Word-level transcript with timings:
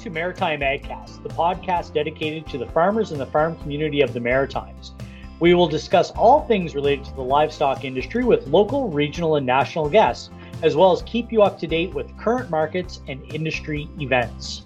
to 0.00 0.10
Maritime 0.10 0.60
AgCast, 0.60 1.22
the 1.22 1.28
podcast 1.28 1.92
dedicated 1.92 2.46
to 2.46 2.56
the 2.56 2.66
farmers 2.66 3.12
and 3.12 3.20
the 3.20 3.26
farm 3.26 3.56
community 3.56 4.00
of 4.00 4.14
the 4.14 4.20
Maritimes. 4.20 4.92
We 5.40 5.52
will 5.52 5.68
discuss 5.68 6.10
all 6.12 6.46
things 6.46 6.74
related 6.74 7.04
to 7.06 7.14
the 7.14 7.22
livestock 7.22 7.84
industry 7.84 8.24
with 8.24 8.46
local, 8.46 8.88
regional, 8.88 9.36
and 9.36 9.44
national 9.44 9.90
guests, 9.90 10.30
as 10.62 10.74
well 10.74 10.92
as 10.92 11.02
keep 11.02 11.30
you 11.30 11.42
up 11.42 11.58
to 11.58 11.66
date 11.66 11.94
with 11.94 12.16
current 12.18 12.50
markets 12.50 13.00
and 13.08 13.22
industry 13.34 13.88
events. 13.98 14.64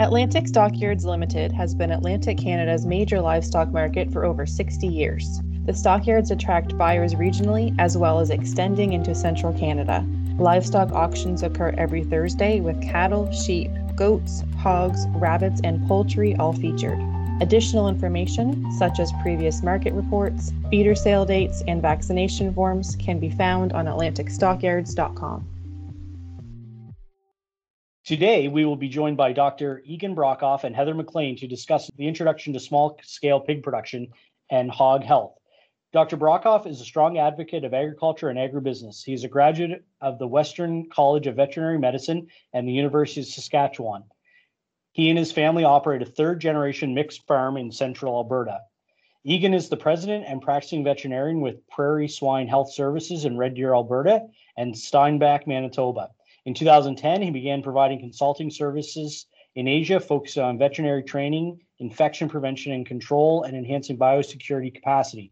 Atlantic 0.00 0.48
Stockyards 0.48 1.04
Limited 1.04 1.52
has 1.52 1.74
been 1.74 1.92
Atlantic 1.92 2.36
Canada's 2.36 2.84
major 2.84 3.20
livestock 3.20 3.70
market 3.72 4.12
for 4.12 4.24
over 4.24 4.44
60 4.44 4.86
years. 4.86 5.40
The 5.64 5.72
stockyards 5.72 6.30
attract 6.30 6.76
buyers 6.76 7.14
regionally 7.14 7.74
as 7.78 7.96
well 7.96 8.18
as 8.18 8.28
extending 8.28 8.92
into 8.92 9.14
central 9.14 9.52
Canada. 9.54 10.04
Livestock 10.38 10.90
auctions 10.90 11.44
occur 11.44 11.72
every 11.78 12.02
Thursday 12.02 12.60
with 12.60 12.82
cattle, 12.82 13.30
sheep, 13.30 13.70
goats, 13.94 14.42
hogs, 14.58 15.06
rabbits, 15.10 15.60
and 15.62 15.86
poultry 15.86 16.34
all 16.36 16.52
featured. 16.52 16.98
Additional 17.40 17.88
information, 17.88 18.70
such 18.72 18.98
as 18.98 19.12
previous 19.22 19.62
market 19.62 19.92
reports, 19.92 20.52
feeder 20.70 20.96
sale 20.96 21.24
dates, 21.24 21.62
and 21.68 21.80
vaccination 21.80 22.52
forms, 22.52 22.96
can 22.96 23.20
be 23.20 23.30
found 23.30 23.72
on 23.72 23.86
AtlanticStockyards.com. 23.86 25.46
Today, 28.04 28.48
we 28.48 28.64
will 28.64 28.76
be 28.76 28.88
joined 28.88 29.16
by 29.16 29.32
Dr. 29.32 29.82
Egan 29.84 30.14
Brockhoff 30.16 30.64
and 30.64 30.74
Heather 30.74 30.94
McLean 30.94 31.36
to 31.36 31.46
discuss 31.46 31.90
the 31.96 32.06
introduction 32.06 32.52
to 32.52 32.60
small 32.60 32.98
scale 33.02 33.40
pig 33.40 33.62
production 33.62 34.08
and 34.50 34.70
hog 34.70 35.04
health. 35.04 35.38
Dr. 35.94 36.16
Brockhoff 36.16 36.66
is 36.66 36.80
a 36.80 36.84
strong 36.84 37.18
advocate 37.18 37.62
of 37.62 37.72
agriculture 37.72 38.28
and 38.28 38.36
agribusiness. 38.36 39.04
He 39.04 39.12
is 39.12 39.22
a 39.22 39.28
graduate 39.28 39.84
of 40.00 40.18
the 40.18 40.26
Western 40.26 40.90
College 40.90 41.28
of 41.28 41.36
Veterinary 41.36 41.78
Medicine 41.78 42.26
and 42.52 42.66
the 42.66 42.72
University 42.72 43.20
of 43.20 43.28
Saskatchewan. 43.28 44.02
He 44.90 45.08
and 45.08 45.16
his 45.16 45.30
family 45.30 45.62
operate 45.62 46.02
a 46.02 46.06
third 46.06 46.40
generation 46.40 46.94
mixed 46.94 47.24
farm 47.28 47.56
in 47.56 47.70
central 47.70 48.16
Alberta. 48.16 48.62
Egan 49.22 49.54
is 49.54 49.68
the 49.68 49.76
president 49.76 50.24
and 50.26 50.42
practicing 50.42 50.82
veterinarian 50.82 51.40
with 51.40 51.64
Prairie 51.68 52.08
Swine 52.08 52.48
Health 52.48 52.72
Services 52.72 53.24
in 53.24 53.38
Red 53.38 53.54
Deer, 53.54 53.72
Alberta, 53.72 54.26
and 54.56 54.76
Steinbach, 54.76 55.46
Manitoba. 55.46 56.10
In 56.44 56.54
2010, 56.54 57.22
he 57.22 57.30
began 57.30 57.62
providing 57.62 58.00
consulting 58.00 58.50
services 58.50 59.26
in 59.54 59.68
Asia, 59.68 60.00
focused 60.00 60.38
on 60.38 60.58
veterinary 60.58 61.04
training, 61.04 61.60
infection 61.78 62.28
prevention 62.28 62.72
and 62.72 62.84
control, 62.84 63.44
and 63.44 63.56
enhancing 63.56 63.96
biosecurity 63.96 64.74
capacity. 64.74 65.30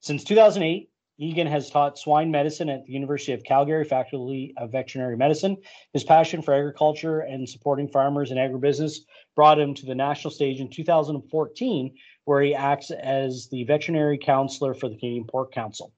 Since 0.00 0.24
2008, 0.24 0.90
Egan 1.18 1.46
has 1.46 1.68
taught 1.68 1.98
swine 1.98 2.30
medicine 2.30 2.70
at 2.70 2.86
the 2.86 2.92
University 2.94 3.32
of 3.32 3.44
Calgary 3.44 3.84
Faculty 3.84 4.54
of 4.56 4.72
Veterinary 4.72 5.18
Medicine. 5.18 5.58
His 5.92 6.02
passion 6.02 6.40
for 6.40 6.54
agriculture 6.54 7.20
and 7.20 7.46
supporting 7.46 7.86
farmers 7.86 8.30
and 8.30 8.40
agribusiness 8.40 9.00
brought 9.36 9.60
him 9.60 9.74
to 9.74 9.84
the 9.84 9.94
national 9.94 10.30
stage 10.30 10.60
in 10.60 10.70
2014, 10.70 11.94
where 12.24 12.40
he 12.40 12.54
acts 12.54 12.90
as 12.90 13.48
the 13.50 13.64
veterinary 13.64 14.16
counselor 14.16 14.72
for 14.72 14.88
the 14.88 14.96
Canadian 14.96 15.26
Pork 15.26 15.52
Council. 15.52 15.92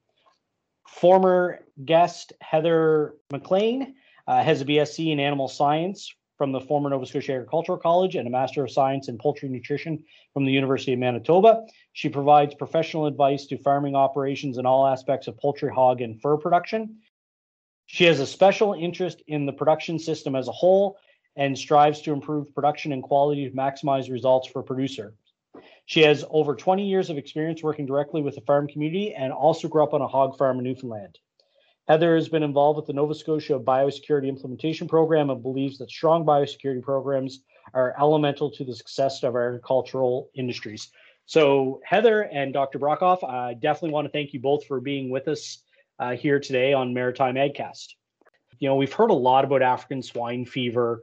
Former 0.89 1.61
guest 1.85 2.33
Heather 2.41 3.15
McLean 3.31 3.95
uh, 4.27 4.43
has 4.43 4.61
a 4.61 4.65
BSc 4.65 5.13
in 5.13 5.21
animal 5.21 5.47
science 5.47 6.13
from 6.43 6.51
the 6.51 6.61
former 6.61 6.91
Nova 6.91 7.07
Scotia 7.07 7.35
Agricultural 7.35 7.79
College 7.79 8.17
and 8.17 8.27
a 8.27 8.31
Master 8.31 8.65
of 8.65 8.71
Science 8.73 9.07
in 9.07 9.17
Poultry 9.17 9.49
Nutrition 9.49 10.03
from 10.35 10.45
the 10.45 10.51
University 10.51 10.93
of 10.93 10.99
Manitoba. 10.99 11.65
She 11.93 12.09
provides 12.09 12.53
professional 12.53 13.07
advice 13.07 13.47
to 13.47 13.57
farming 13.57 13.95
operations 13.95 14.59
in 14.59 14.67
all 14.67 14.85
aspects 14.85 15.29
of 15.29 15.39
poultry, 15.39 15.73
hog, 15.73 16.01
and 16.01 16.21
fur 16.21 16.37
production. 16.37 16.97
She 17.87 18.07
has 18.07 18.19
a 18.19 18.27
special 18.27 18.73
interest 18.73 19.23
in 19.29 19.47
the 19.47 19.53
production 19.53 20.01
system 20.01 20.35
as 20.35 20.49
a 20.49 20.51
whole 20.51 20.99
and 21.37 21.57
strives 21.57 22.01
to 22.01 22.13
improve 22.13 22.53
production 22.53 22.91
and 22.91 23.05
quality 23.05 23.49
to 23.49 23.55
maximize 23.55 24.11
results 24.11 24.49
for 24.49 24.65
producers. 24.65 25.15
She 25.87 26.01
has 26.01 26.25
over 26.29 26.57
20 26.57 26.85
years 26.85 27.09
of 27.09 27.19
experience 27.19 27.63
working 27.63 27.87
directly 27.87 28.21
with 28.21 28.35
the 28.35 28.41
farm 28.41 28.67
community 28.67 29.15
and 29.15 29.33
also 29.33 29.69
grew 29.69 29.85
up 29.85 29.95
on 29.95 30.01
a 30.01 30.09
hog 30.09 30.37
farm 30.37 30.59
in 30.59 30.65
Newfoundland. 30.65 31.21
Heather 31.89 32.15
has 32.15 32.29
been 32.29 32.45
involved 32.45 32.77
with 32.77 32.87
the 32.87 32.93
Nova 32.93 33.15
Scotia 33.15 33.59
Biosecurity 33.59 34.29
Implementation 34.29 34.87
Program 34.87 35.31
and 35.31 35.43
believes 35.43 35.79
that 35.79 35.91
strong 35.91 36.25
biosecurity 36.25 36.81
programs 36.81 37.41
are 37.75 37.97
elemental 37.99 38.51
to 38.53 38.65
the 38.65 38.75
success 38.75 39.23
of 39.23 39.35
our 39.35 39.49
agricultural 39.49 40.31
industries. 40.35 40.91
So, 41.27 41.81
Heather 41.85 42.23
and 42.23 42.53
Dr. 42.53 42.79
Brockhoff, 42.79 43.29
I 43.29 43.55
definitely 43.55 43.91
want 43.91 44.07
to 44.07 44.13
thank 44.13 44.33
you 44.33 44.41
both 44.41 44.65
for 44.67 44.81
being 44.81 45.11
with 45.11 45.27
us 45.27 45.59
uh, 45.99 46.13
here 46.13 46.39
today 46.39 46.73
on 46.73 46.95
Maritime 46.95 47.35
AgCast. 47.35 47.89
You 48.59 48.69
know, 48.69 48.77
we've 48.77 48.93
heard 48.93 49.11
a 49.11 49.15
lot 49.15 49.45
about 49.45 49.63
African 49.63 50.03
swine 50.03 50.45
fever 50.45 51.03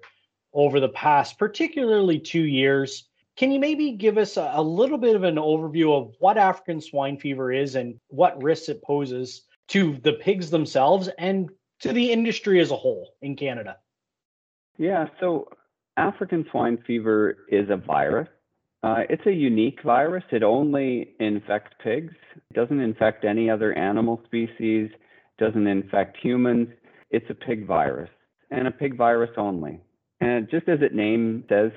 over 0.53 0.79
the 0.79 0.89
past, 0.89 1.37
particularly 1.37 2.19
two 2.19 2.43
years. 2.43 3.07
Can 3.35 3.51
you 3.51 3.59
maybe 3.59 3.91
give 3.91 4.17
us 4.17 4.37
a, 4.37 4.51
a 4.55 4.63
little 4.63 4.97
bit 4.97 5.15
of 5.15 5.23
an 5.23 5.35
overview 5.35 5.93
of 5.93 6.15
what 6.19 6.37
African 6.37 6.79
swine 6.79 7.17
fever 7.17 7.51
is 7.51 7.75
and 7.75 7.99
what 8.07 8.41
risks 8.41 8.69
it 8.69 8.81
poses 8.81 9.43
to 9.69 9.97
the 10.03 10.13
pigs 10.13 10.49
themselves 10.49 11.09
and 11.17 11.49
to 11.79 11.93
the 11.93 12.11
industry 12.11 12.59
as 12.59 12.71
a 12.71 12.75
whole 12.75 13.15
in 13.21 13.35
Canada? 13.35 13.77
Yeah, 14.77 15.07
so 15.19 15.47
African 15.97 16.45
swine 16.51 16.77
fever 16.85 17.37
is 17.49 17.69
a 17.69 17.77
virus. 17.77 18.27
Uh, 18.81 19.03
it's 19.09 19.25
a 19.25 19.31
unique 19.31 19.81
virus. 19.83 20.23
It 20.31 20.43
only 20.43 21.15
infects 21.19 21.75
pigs. 21.83 22.13
It 22.35 22.53
doesn't 22.53 22.79
infect 22.79 23.25
any 23.25 23.49
other 23.49 23.73
animal 23.73 24.21
species, 24.25 24.89
doesn't 25.37 25.67
infect 25.67 26.17
humans. 26.21 26.69
It's 27.11 27.29
a 27.29 27.33
pig 27.33 27.67
virus 27.67 28.09
and 28.51 28.67
a 28.67 28.71
pig 28.71 28.97
virus 28.97 29.31
only. 29.37 29.81
And 30.21 30.49
just 30.49 30.67
as 30.69 30.79
its 30.81 30.95
name 30.95 31.43
says, 31.49 31.71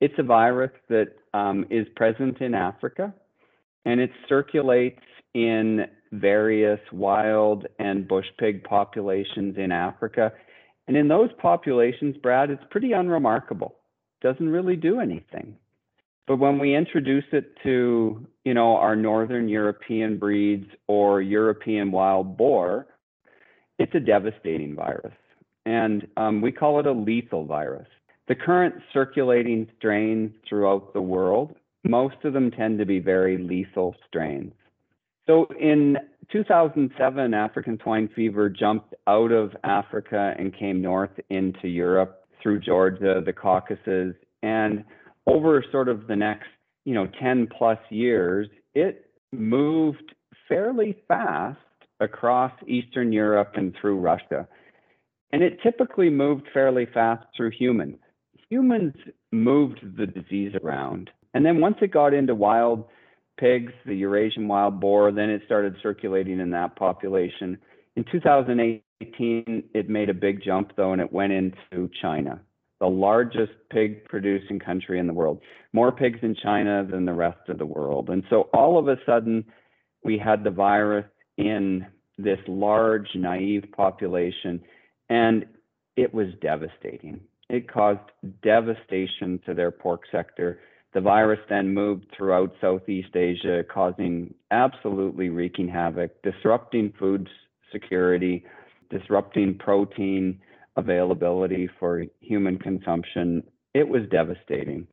it's 0.00 0.14
a 0.18 0.22
virus 0.22 0.72
that 0.88 1.08
um, 1.34 1.66
is 1.70 1.86
present 1.96 2.40
in 2.40 2.54
Africa 2.54 3.12
and 3.84 4.00
it 4.00 4.10
circulates 4.28 5.02
in 5.34 5.86
various 6.12 6.80
wild 6.92 7.66
and 7.78 8.08
bush 8.08 8.26
pig 8.38 8.64
populations 8.64 9.56
in 9.56 9.72
Africa. 9.72 10.32
And 10.86 10.96
in 10.96 11.08
those 11.08 11.30
populations, 11.40 12.16
Brad, 12.16 12.50
it's 12.50 12.62
pretty 12.70 12.92
unremarkable. 12.92 13.76
Doesn't 14.22 14.48
really 14.48 14.76
do 14.76 15.00
anything. 15.00 15.56
But 16.26 16.38
when 16.38 16.58
we 16.58 16.76
introduce 16.76 17.24
it 17.32 17.54
to, 17.62 18.26
you 18.44 18.54
know, 18.54 18.76
our 18.76 18.94
northern 18.94 19.48
European 19.48 20.18
breeds 20.18 20.66
or 20.86 21.22
European 21.22 21.90
wild 21.90 22.36
boar, 22.36 22.86
it's 23.78 23.94
a 23.94 24.00
devastating 24.00 24.74
virus. 24.74 25.14
And 25.64 26.06
um, 26.16 26.40
we 26.40 26.52
call 26.52 26.80
it 26.80 26.86
a 26.86 26.92
lethal 26.92 27.46
virus. 27.46 27.88
The 28.28 28.34
current 28.34 28.74
circulating 28.92 29.68
strains 29.78 30.32
throughout 30.46 30.92
the 30.92 31.00
world, 31.00 31.54
most 31.84 32.16
of 32.24 32.34
them 32.34 32.50
tend 32.50 32.78
to 32.78 32.84
be 32.84 32.98
very 32.98 33.38
lethal 33.38 33.94
strains. 34.06 34.52
So 35.28 35.46
in 35.60 35.98
2007, 36.32 37.34
African 37.34 37.78
swine 37.82 38.08
fever 38.16 38.48
jumped 38.48 38.94
out 39.06 39.30
of 39.30 39.52
Africa 39.62 40.34
and 40.38 40.56
came 40.56 40.80
north 40.80 41.10
into 41.28 41.68
Europe 41.68 42.26
through 42.42 42.60
Georgia, 42.60 43.20
the 43.24 43.32
Caucasus, 43.32 44.14
and 44.42 44.84
over 45.26 45.62
sort 45.70 45.88
of 45.88 46.06
the 46.06 46.16
next, 46.16 46.48
you 46.84 46.94
know, 46.94 47.08
10 47.20 47.48
plus 47.56 47.78
years, 47.90 48.48
it 48.74 49.10
moved 49.32 50.14
fairly 50.48 50.96
fast 51.06 51.58
across 52.00 52.52
Eastern 52.66 53.12
Europe 53.12 53.52
and 53.56 53.76
through 53.78 53.98
Russia. 53.98 54.48
And 55.32 55.42
it 55.42 55.58
typically 55.62 56.08
moved 56.08 56.44
fairly 56.54 56.86
fast 56.94 57.26
through 57.36 57.50
humans. 57.50 57.98
Humans 58.48 58.94
moved 59.30 59.80
the 59.98 60.06
disease 60.06 60.54
around. 60.62 61.10
And 61.34 61.44
then 61.44 61.60
once 61.60 61.76
it 61.82 61.92
got 61.92 62.14
into 62.14 62.34
wild 62.34 62.84
pigs, 63.38 63.72
the 63.86 63.94
Eurasian 63.94 64.48
wild 64.48 64.80
boar, 64.80 65.10
then 65.12 65.30
it 65.30 65.42
started 65.46 65.74
circulating 65.82 66.40
in 66.40 66.50
that 66.50 66.76
population. 66.76 67.58
In 67.96 68.04
2018, 68.10 69.64
it 69.74 69.88
made 69.88 70.10
a 70.10 70.14
big 70.14 70.42
jump 70.44 70.72
though, 70.76 70.92
and 70.92 71.00
it 71.00 71.12
went 71.12 71.32
into 71.32 71.88
China, 72.02 72.40
the 72.80 72.86
largest 72.86 73.52
pig 73.70 74.04
producing 74.04 74.58
country 74.58 74.98
in 74.98 75.06
the 75.06 75.12
world. 75.12 75.40
More 75.72 75.92
pigs 75.92 76.18
in 76.22 76.36
China 76.42 76.86
than 76.88 77.04
the 77.04 77.12
rest 77.12 77.48
of 77.48 77.58
the 77.58 77.66
world. 77.66 78.10
And 78.10 78.22
so 78.28 78.48
all 78.52 78.78
of 78.78 78.88
a 78.88 78.96
sudden, 79.06 79.44
we 80.04 80.18
had 80.18 80.44
the 80.44 80.50
virus 80.50 81.06
in 81.36 81.86
this 82.18 82.38
large, 82.46 83.08
naive 83.14 83.64
population, 83.76 84.60
and 85.08 85.46
it 85.96 86.12
was 86.12 86.28
devastating. 86.42 87.20
It 87.48 87.72
caused 87.72 88.00
devastation 88.42 89.40
to 89.46 89.54
their 89.54 89.70
pork 89.70 90.02
sector 90.12 90.60
the 90.94 91.00
virus 91.00 91.40
then 91.48 91.74
moved 91.74 92.06
throughout 92.16 92.52
Southeast 92.60 93.14
Asia, 93.14 93.62
causing 93.72 94.32
absolutely 94.50 95.28
wreaking 95.28 95.68
havoc, 95.68 96.10
disrupting 96.22 96.92
food 96.98 97.28
security, 97.72 98.44
disrupting 98.90 99.58
protein 99.58 100.40
availability 100.76 101.68
for 101.78 102.04
human 102.20 102.58
consumption. 102.58 103.42
It 103.74 103.86
was 103.86 104.02
devastating. 104.10 104.86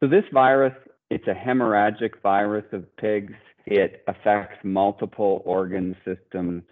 So, 0.00 0.08
this 0.08 0.24
virus, 0.32 0.74
it's 1.10 1.26
a 1.26 1.34
hemorrhagic 1.34 2.22
virus 2.22 2.66
of 2.72 2.84
pigs. 2.96 3.32
It 3.64 4.04
affects 4.06 4.58
multiple 4.62 5.42
organ 5.44 5.96
systems. 6.04 6.62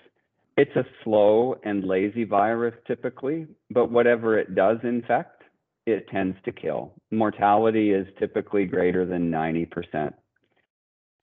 It's 0.56 0.77
a 0.77 0.85
slow 1.03 1.56
and 1.65 1.83
lazy 1.83 2.23
virus 2.25 2.75
typically, 2.87 3.49
but 3.71 3.91
whatever 3.91 4.39
it 4.39 4.55
does 4.55 4.79
infect, 4.85 5.33
it 5.86 6.08
tends 6.08 6.36
to 6.44 6.52
kill. 6.52 6.92
Mortality 7.10 7.92
is 7.92 8.06
typically 8.19 8.64
greater 8.64 9.04
than 9.04 9.31
90%. 9.31 10.12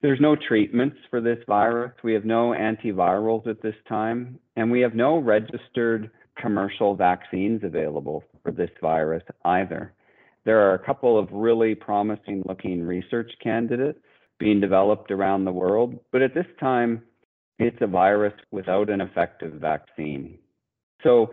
There's 0.00 0.20
no 0.20 0.34
treatments 0.36 0.96
for 1.10 1.20
this 1.20 1.38
virus. 1.46 1.92
We 2.02 2.12
have 2.14 2.24
no 2.24 2.50
antivirals 2.50 3.46
at 3.46 3.62
this 3.62 3.76
time, 3.88 4.38
and 4.56 4.70
we 4.70 4.80
have 4.80 4.94
no 4.94 5.18
registered 5.18 6.10
commercial 6.40 6.96
vaccines 6.96 7.62
available 7.62 8.24
for 8.42 8.50
this 8.50 8.70
virus 8.80 9.22
either. 9.44 9.92
There 10.44 10.60
are 10.60 10.74
a 10.74 10.84
couple 10.84 11.16
of 11.18 11.28
really 11.30 11.74
promising 11.76 12.42
looking 12.46 12.82
research 12.82 13.30
candidates 13.40 14.00
being 14.40 14.60
developed 14.60 15.12
around 15.12 15.44
the 15.44 15.52
world, 15.52 16.00
but 16.10 16.20
at 16.20 16.34
this 16.34 16.46
time, 16.58 17.02
it's 17.60 17.80
a 17.80 17.86
virus 17.86 18.34
without 18.50 18.90
an 18.90 19.00
effective 19.00 19.52
vaccine. 19.54 20.36
So, 21.04 21.32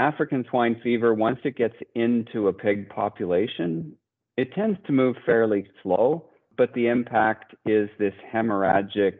African 0.00 0.46
swine 0.48 0.80
fever, 0.82 1.12
once 1.12 1.40
it 1.44 1.56
gets 1.56 1.76
into 1.94 2.48
a 2.48 2.52
pig 2.54 2.88
population, 2.88 3.92
it 4.38 4.54
tends 4.54 4.78
to 4.86 4.92
move 4.92 5.14
fairly 5.26 5.66
slow, 5.82 6.30
but 6.56 6.72
the 6.72 6.86
impact 6.86 7.54
is 7.66 7.90
this 7.98 8.14
hemorrhagic. 8.32 9.18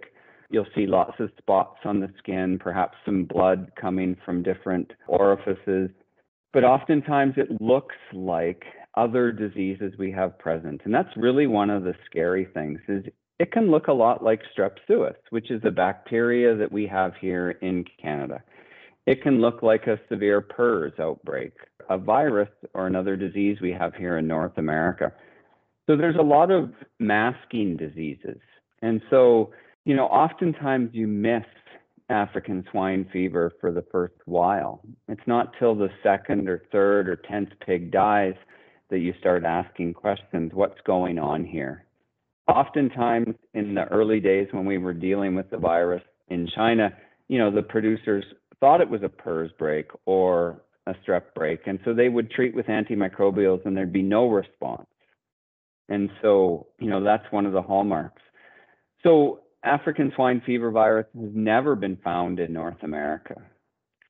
You'll 0.48 0.66
see 0.74 0.86
lots 0.86 1.20
of 1.20 1.30
spots 1.36 1.80
on 1.84 2.00
the 2.00 2.08
skin, 2.18 2.58
perhaps 2.58 2.96
some 3.04 3.24
blood 3.26 3.70
coming 3.78 4.16
from 4.24 4.42
different 4.42 4.90
orifices. 5.06 5.90
But 6.54 6.64
oftentimes 6.64 7.34
it 7.36 7.60
looks 7.60 7.96
like 8.14 8.64
other 8.96 9.32
diseases 9.32 9.92
we 9.98 10.10
have 10.12 10.38
present. 10.38 10.80
And 10.86 10.94
that's 10.94 11.14
really 11.14 11.46
one 11.46 11.68
of 11.68 11.84
the 11.84 11.94
scary 12.06 12.48
things 12.54 12.80
is 12.88 13.04
it 13.38 13.52
can 13.52 13.70
look 13.70 13.88
a 13.88 13.92
lot 13.92 14.24
like 14.24 14.40
strep 14.56 14.76
suis, 14.86 15.14
which 15.28 15.50
is 15.50 15.60
a 15.64 15.70
bacteria 15.70 16.56
that 16.56 16.72
we 16.72 16.86
have 16.86 17.12
here 17.20 17.50
in 17.50 17.84
Canada. 18.00 18.42
It 19.10 19.22
can 19.22 19.40
look 19.40 19.60
like 19.60 19.88
a 19.88 19.98
severe 20.08 20.40
PRRS 20.40 21.00
outbreak, 21.00 21.52
a 21.88 21.98
virus 21.98 22.48
or 22.74 22.86
another 22.86 23.16
disease 23.16 23.58
we 23.60 23.72
have 23.72 23.92
here 23.92 24.18
in 24.18 24.28
North 24.28 24.56
America. 24.56 25.12
So 25.88 25.96
there's 25.96 26.14
a 26.14 26.22
lot 26.22 26.52
of 26.52 26.70
masking 27.00 27.76
diseases. 27.76 28.38
And 28.82 29.02
so, 29.10 29.50
you 29.84 29.96
know, 29.96 30.06
oftentimes 30.06 30.90
you 30.92 31.08
miss 31.08 31.42
African 32.08 32.64
swine 32.70 33.04
fever 33.12 33.50
for 33.60 33.72
the 33.72 33.84
first 33.90 34.14
while. 34.26 34.80
It's 35.08 35.26
not 35.26 35.54
till 35.58 35.74
the 35.74 35.90
second 36.04 36.48
or 36.48 36.62
third 36.70 37.08
or 37.08 37.16
tenth 37.16 37.48
pig 37.66 37.90
dies 37.90 38.34
that 38.90 39.00
you 39.00 39.12
start 39.18 39.42
asking 39.42 39.94
questions 39.94 40.52
what's 40.54 40.80
going 40.86 41.18
on 41.18 41.44
here? 41.44 41.84
Oftentimes, 42.46 43.34
in 43.54 43.74
the 43.74 43.86
early 43.86 44.20
days 44.20 44.46
when 44.52 44.66
we 44.66 44.78
were 44.78 44.94
dealing 44.94 45.34
with 45.34 45.50
the 45.50 45.58
virus 45.58 46.02
in 46.28 46.48
China, 46.54 46.92
you 47.26 47.38
know, 47.38 47.50
the 47.50 47.62
producers 47.62 48.24
thought 48.60 48.80
it 48.80 48.90
was 48.90 49.02
a 49.02 49.08
PRRS 49.08 49.56
break 49.58 49.90
or 50.06 50.62
a 50.86 50.94
strep 50.94 51.34
break. 51.34 51.66
And 51.66 51.78
so 51.84 51.94
they 51.94 52.08
would 52.08 52.30
treat 52.30 52.54
with 52.54 52.66
antimicrobials 52.66 53.64
and 53.64 53.76
there'd 53.76 53.92
be 53.92 54.02
no 54.02 54.28
response. 54.28 54.86
And 55.88 56.10
so, 56.22 56.68
you 56.78 56.88
know, 56.88 57.02
that's 57.02 57.30
one 57.30 57.46
of 57.46 57.52
the 57.52 57.62
hallmarks. 57.62 58.22
So, 59.02 59.40
African 59.62 60.10
swine 60.14 60.40
fever 60.46 60.70
virus 60.70 61.06
has 61.20 61.30
never 61.34 61.74
been 61.74 61.96
found 62.02 62.38
in 62.38 62.52
North 62.52 62.82
America. 62.82 63.34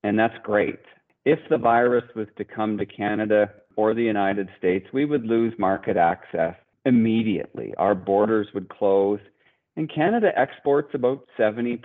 And 0.05 0.17
that's 0.17 0.37
great. 0.45 0.79
If 1.25 1.41
the 1.49 1.59
virus 1.59 2.05
was 2.15 2.29
to 2.39 2.45
come 2.45 2.79
to 2.79 2.87
Canada 2.87 3.51
or 3.77 3.93
the 3.93 4.03
United 4.03 4.49
States, 4.59 4.87
we 4.93 5.05
would 5.05 5.25
lose 5.25 5.53
market 5.59 5.97
access 5.97 6.55
immediately. 6.85 7.75
Our 7.79 7.95
borders 7.95 8.47
would 8.55 8.69
close. 8.69 9.19
And 9.81 9.91
Canada 9.91 10.31
exports 10.37 10.91
about 10.93 11.25
70% 11.39 11.81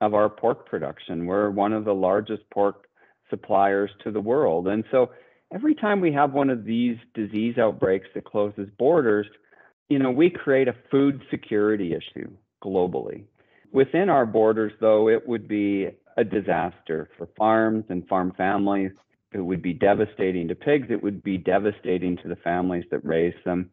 of 0.00 0.12
our 0.12 0.28
pork 0.28 0.66
production. 0.66 1.26
We're 1.26 1.50
one 1.50 1.72
of 1.72 1.84
the 1.84 1.94
largest 1.94 2.42
pork 2.52 2.88
suppliers 3.30 3.92
to 4.02 4.10
the 4.10 4.20
world. 4.20 4.66
And 4.66 4.82
so 4.90 5.12
every 5.54 5.76
time 5.76 6.00
we 6.00 6.12
have 6.14 6.32
one 6.32 6.50
of 6.50 6.64
these 6.64 6.96
disease 7.14 7.58
outbreaks 7.58 8.08
that 8.16 8.24
closes 8.24 8.68
borders, 8.76 9.28
you 9.88 10.00
know, 10.00 10.10
we 10.10 10.30
create 10.30 10.66
a 10.66 10.74
food 10.90 11.22
security 11.30 11.94
issue 11.94 12.28
globally. 12.60 13.22
Within 13.70 14.08
our 14.08 14.26
borders, 14.26 14.72
though, 14.80 15.08
it 15.08 15.28
would 15.28 15.46
be 15.46 15.90
a 16.16 16.24
disaster 16.24 17.08
for 17.16 17.28
farms 17.38 17.84
and 17.88 18.04
farm 18.08 18.32
families. 18.36 18.90
It 19.30 19.42
would 19.42 19.62
be 19.62 19.74
devastating 19.74 20.48
to 20.48 20.56
pigs. 20.56 20.88
It 20.90 21.04
would 21.04 21.22
be 21.22 21.38
devastating 21.38 22.16
to 22.16 22.26
the 22.26 22.34
families 22.42 22.84
that 22.90 23.04
raise 23.04 23.36
them. 23.44 23.70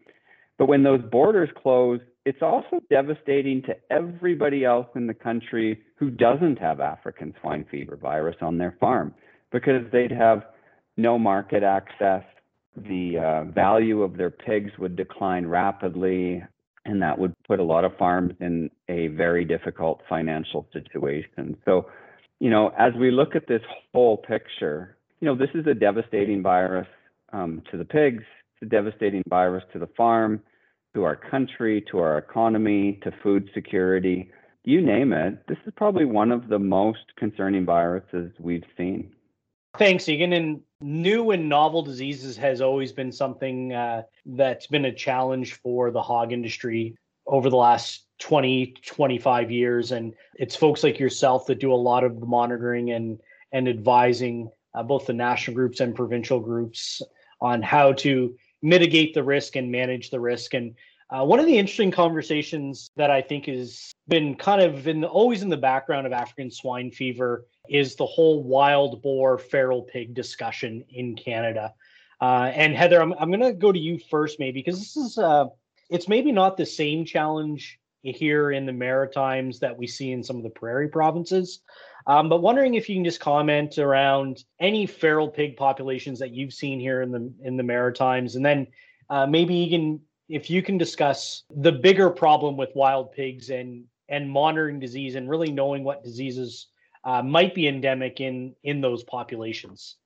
But 0.59 0.67
when 0.67 0.83
those 0.83 1.01
borders 1.01 1.49
close, 1.63 2.01
it's 2.29 2.43
also 2.43 2.79
devastating 2.91 3.63
to 3.63 3.75
everybody 3.89 4.63
else 4.63 4.85
in 4.93 5.07
the 5.07 5.15
country 5.15 5.81
who 5.95 6.11
doesn't 6.11 6.59
have 6.59 6.79
African 6.79 7.33
swine 7.41 7.65
fever 7.71 7.95
virus 7.95 8.35
on 8.39 8.59
their 8.59 8.77
farm 8.79 9.15
because 9.51 9.81
they'd 9.91 10.11
have 10.11 10.43
no 10.95 11.17
market 11.17 11.63
access. 11.63 12.21
The 12.77 13.17
uh, 13.17 13.51
value 13.51 14.03
of 14.03 14.15
their 14.15 14.29
pigs 14.29 14.69
would 14.77 14.95
decline 14.95 15.47
rapidly, 15.47 16.43
and 16.85 17.01
that 17.01 17.17
would 17.17 17.33
put 17.47 17.59
a 17.59 17.63
lot 17.63 17.83
of 17.83 17.97
farms 17.97 18.35
in 18.39 18.69
a 18.89 19.07
very 19.07 19.43
difficult 19.43 20.03
financial 20.07 20.67
situation. 20.71 21.57
So, 21.65 21.87
you 22.39 22.51
know, 22.51 22.71
as 22.77 22.93
we 22.93 23.09
look 23.09 23.35
at 23.35 23.47
this 23.47 23.63
whole 23.91 24.17
picture, 24.17 24.97
you 25.19 25.25
know, 25.25 25.35
this 25.35 25.49
is 25.55 25.65
a 25.65 25.73
devastating 25.73 26.43
virus 26.43 26.87
um, 27.33 27.63
to 27.71 27.77
the 27.77 27.85
pigs, 27.85 28.23
it's 28.53 28.61
a 28.61 28.69
devastating 28.69 29.23
virus 29.27 29.63
to 29.73 29.79
the 29.79 29.89
farm, 29.97 30.43
to 30.93 31.03
our 31.03 31.15
country, 31.15 31.83
to 31.91 31.99
our 31.99 32.17
economy, 32.17 32.99
to 33.03 33.11
food 33.23 33.49
security, 33.53 34.31
you 34.63 34.81
name 34.81 35.13
it. 35.13 35.47
This 35.47 35.57
is 35.65 35.73
probably 35.75 36.05
one 36.05 36.31
of 36.31 36.47
the 36.47 36.59
most 36.59 37.15
concerning 37.17 37.65
viruses 37.65 38.31
we've 38.39 38.63
seen. 38.77 39.11
Thanks, 39.77 40.09
Egan. 40.09 40.33
And 40.33 40.61
new 40.81 41.31
and 41.31 41.47
novel 41.47 41.81
diseases 41.81 42.35
has 42.37 42.59
always 42.61 42.91
been 42.91 43.11
something 43.11 43.73
uh, 43.73 44.03
that's 44.25 44.67
been 44.67 44.85
a 44.85 44.93
challenge 44.93 45.53
for 45.53 45.91
the 45.91 46.01
hog 46.01 46.33
industry 46.33 46.97
over 47.27 47.49
the 47.49 47.57
last 47.57 48.05
20, 48.19 48.73
25 48.85 49.51
years. 49.51 49.91
And 49.91 50.13
it's 50.35 50.55
folks 50.55 50.83
like 50.83 50.99
yourself 50.99 51.45
that 51.45 51.59
do 51.59 51.71
a 51.71 51.75
lot 51.75 52.03
of 52.03 52.19
the 52.19 52.25
monitoring 52.25 52.91
and, 52.91 53.19
and 53.51 53.67
advising 53.69 54.49
uh, 54.73 54.83
both 54.83 55.05
the 55.05 55.13
national 55.13 55.55
groups 55.55 55.79
and 55.79 55.95
provincial 55.95 56.39
groups 56.39 57.01
on 57.41 57.61
how 57.61 57.93
to 57.93 58.35
mitigate 58.61 59.13
the 59.13 59.23
risk 59.23 59.55
and 59.55 59.71
manage 59.71 60.09
the 60.09 60.19
risk. 60.19 60.53
And 60.53 60.75
uh, 61.09 61.25
one 61.25 61.39
of 61.39 61.45
the 61.45 61.57
interesting 61.57 61.91
conversations 61.91 62.91
that 62.95 63.09
I 63.09 63.21
think 63.21 63.45
has 63.45 63.91
been 64.07 64.35
kind 64.35 64.61
of 64.61 64.87
in 64.87 65.01
the, 65.01 65.07
always 65.07 65.41
in 65.41 65.49
the 65.49 65.57
background 65.57 66.05
of 66.05 66.13
African 66.13 66.51
swine 66.51 66.91
fever 66.91 67.45
is 67.67 67.95
the 67.95 68.05
whole 68.05 68.43
wild 68.43 69.01
boar 69.01 69.37
feral 69.37 69.83
pig 69.83 70.13
discussion 70.13 70.83
in 70.89 71.15
Canada. 71.15 71.73
Uh, 72.21 72.51
and 72.53 72.75
Heather, 72.75 73.01
I'm, 73.01 73.13
I'm 73.13 73.29
going 73.29 73.39
to 73.39 73.53
go 73.53 73.71
to 73.71 73.79
you 73.79 73.99
first, 74.09 74.39
maybe, 74.39 74.59
because 74.59 74.79
this 74.79 74.97
is 74.97 75.17
uh, 75.17 75.45
it's 75.89 76.07
maybe 76.07 76.31
not 76.31 76.57
the 76.57 76.65
same 76.65 77.05
challenge 77.05 77.78
here 78.03 78.51
in 78.51 78.65
the 78.65 78.73
Maritimes 78.73 79.59
that 79.59 79.77
we 79.77 79.87
see 79.87 80.11
in 80.11 80.23
some 80.23 80.37
of 80.37 80.43
the 80.43 80.49
prairie 80.49 80.87
provinces. 80.87 81.61
Um, 82.07 82.29
but 82.29 82.41
wondering 82.41 82.75
if 82.75 82.89
you 82.89 82.95
can 82.95 83.03
just 83.03 83.19
comment 83.19 83.77
around 83.77 84.43
any 84.59 84.85
feral 84.85 85.27
pig 85.27 85.57
populations 85.57 86.19
that 86.19 86.31
you've 86.31 86.53
seen 86.53 86.79
here 86.79 87.01
in 87.01 87.11
the 87.11 87.31
in 87.43 87.57
the 87.57 87.63
Maritimes, 87.63 88.35
and 88.35 88.45
then 88.45 88.67
uh, 89.09 89.25
maybe 89.25 89.69
can 89.69 89.99
if 90.27 90.49
you 90.49 90.61
can 90.61 90.77
discuss 90.77 91.43
the 91.57 91.71
bigger 91.71 92.09
problem 92.09 92.55
with 92.57 92.69
wild 92.75 93.11
pigs 93.11 93.49
and 93.49 93.83
and 94.07 94.29
monitoring 94.29 94.79
disease 94.79 95.15
and 95.15 95.29
really 95.29 95.51
knowing 95.51 95.83
what 95.83 96.03
diseases 96.03 96.67
uh, 97.03 97.21
might 97.21 97.53
be 97.53 97.67
endemic 97.67 98.21
in 98.21 98.55
in 98.63 98.81
those 98.81 99.03
populations. 99.03 99.97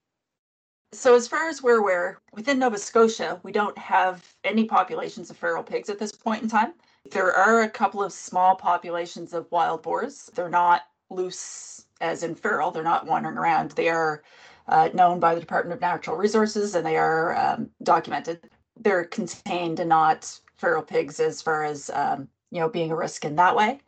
So, 0.93 1.15
as 1.15 1.27
far 1.27 1.49
as 1.49 1.63
we're 1.63 1.79
aware, 1.79 2.21
within 2.33 2.59
Nova 2.59 2.77
Scotia, 2.77 3.39
we 3.43 3.51
don't 3.51 3.77
have 3.77 4.35
any 4.43 4.65
populations 4.65 5.31
of 5.31 5.37
feral 5.37 5.63
pigs 5.63 5.89
at 5.89 5.97
this 5.97 6.11
point 6.11 6.43
in 6.43 6.49
time. 6.49 6.73
There 7.11 7.33
are 7.33 7.61
a 7.61 7.69
couple 7.69 8.01
of 8.01 8.13
small 8.13 8.55
populations 8.55 9.33
of 9.33 9.51
wild 9.51 9.83
boars. 9.83 10.29
They're 10.35 10.49
not 10.49 10.83
loose 11.09 11.85
as 12.01 12.23
in 12.23 12.35
feral, 12.35 12.71
they're 12.71 12.83
not 12.83 13.05
wandering 13.05 13.37
around. 13.37 13.71
They 13.71 13.89
are 13.89 14.23
uh, 14.67 14.89
known 14.93 15.19
by 15.19 15.35
the 15.35 15.41
Department 15.41 15.75
of 15.75 15.81
Natural 15.81 16.17
Resources 16.17 16.75
and 16.75 16.85
they 16.85 16.97
are 16.97 17.35
um, 17.37 17.69
documented. 17.83 18.49
They're 18.79 19.05
contained 19.05 19.79
and 19.79 19.89
not 19.89 20.39
feral 20.55 20.81
pigs 20.81 21.19
as 21.19 21.41
far 21.41 21.63
as 21.63 21.89
um, 21.93 22.27
you 22.51 22.59
know 22.59 22.69
being 22.69 22.91
a 22.91 22.95
risk 22.95 23.25
in 23.25 23.35
that 23.35 23.55
way. 23.55 23.79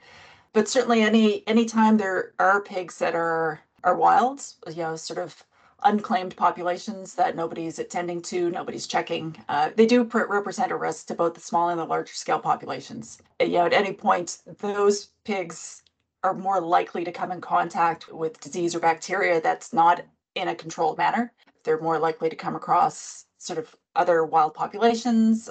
But 0.53 0.67
certainly, 0.69 1.01
any 1.01 1.45
anytime 1.47 1.97
there 1.97 2.33
are 2.39 2.61
pigs 2.61 2.97
that 2.99 3.15
are 3.15 3.61
are 3.83 3.95
wild, 3.95 4.41
you 4.69 4.83
know, 4.83 4.95
sort 4.95 5.19
of 5.19 5.43
unclaimed 5.85 6.35
populations 6.35 7.13
that 7.15 7.35
nobody's 7.35 7.79
attending 7.79 8.21
to, 8.23 8.49
nobody's 8.49 8.87
checking. 8.87 9.35
Uh, 9.47 9.69
they 9.75 9.85
do 9.85 10.03
pr- 10.03 10.25
represent 10.27 10.71
a 10.71 10.75
risk 10.75 11.07
to 11.07 11.15
both 11.15 11.33
the 11.33 11.39
small 11.39 11.69
and 11.69 11.79
the 11.79 11.85
larger 11.85 12.13
scale 12.13 12.39
populations. 12.39 13.19
You 13.39 13.49
know, 13.49 13.65
at 13.65 13.73
any 13.73 13.93
point, 13.93 14.39
those 14.59 15.09
pigs 15.23 15.83
are 16.23 16.33
more 16.33 16.59
likely 16.59 17.03
to 17.05 17.11
come 17.11 17.31
in 17.31 17.39
contact 17.39 18.11
with 18.11 18.39
disease 18.41 18.75
or 18.75 18.79
bacteria 18.79 19.39
that's 19.39 19.71
not 19.73 20.01
in 20.33 20.47
a 20.47 20.55
controlled 20.55 20.97
manner. 20.97 21.31
They're 21.63 21.79
more 21.79 21.99
likely 21.99 22.29
to 22.29 22.35
come 22.35 22.55
across 22.55 23.25
sort 23.37 23.59
of 23.59 23.73
other 23.95 24.25
wild 24.25 24.55
populations. 24.55 25.49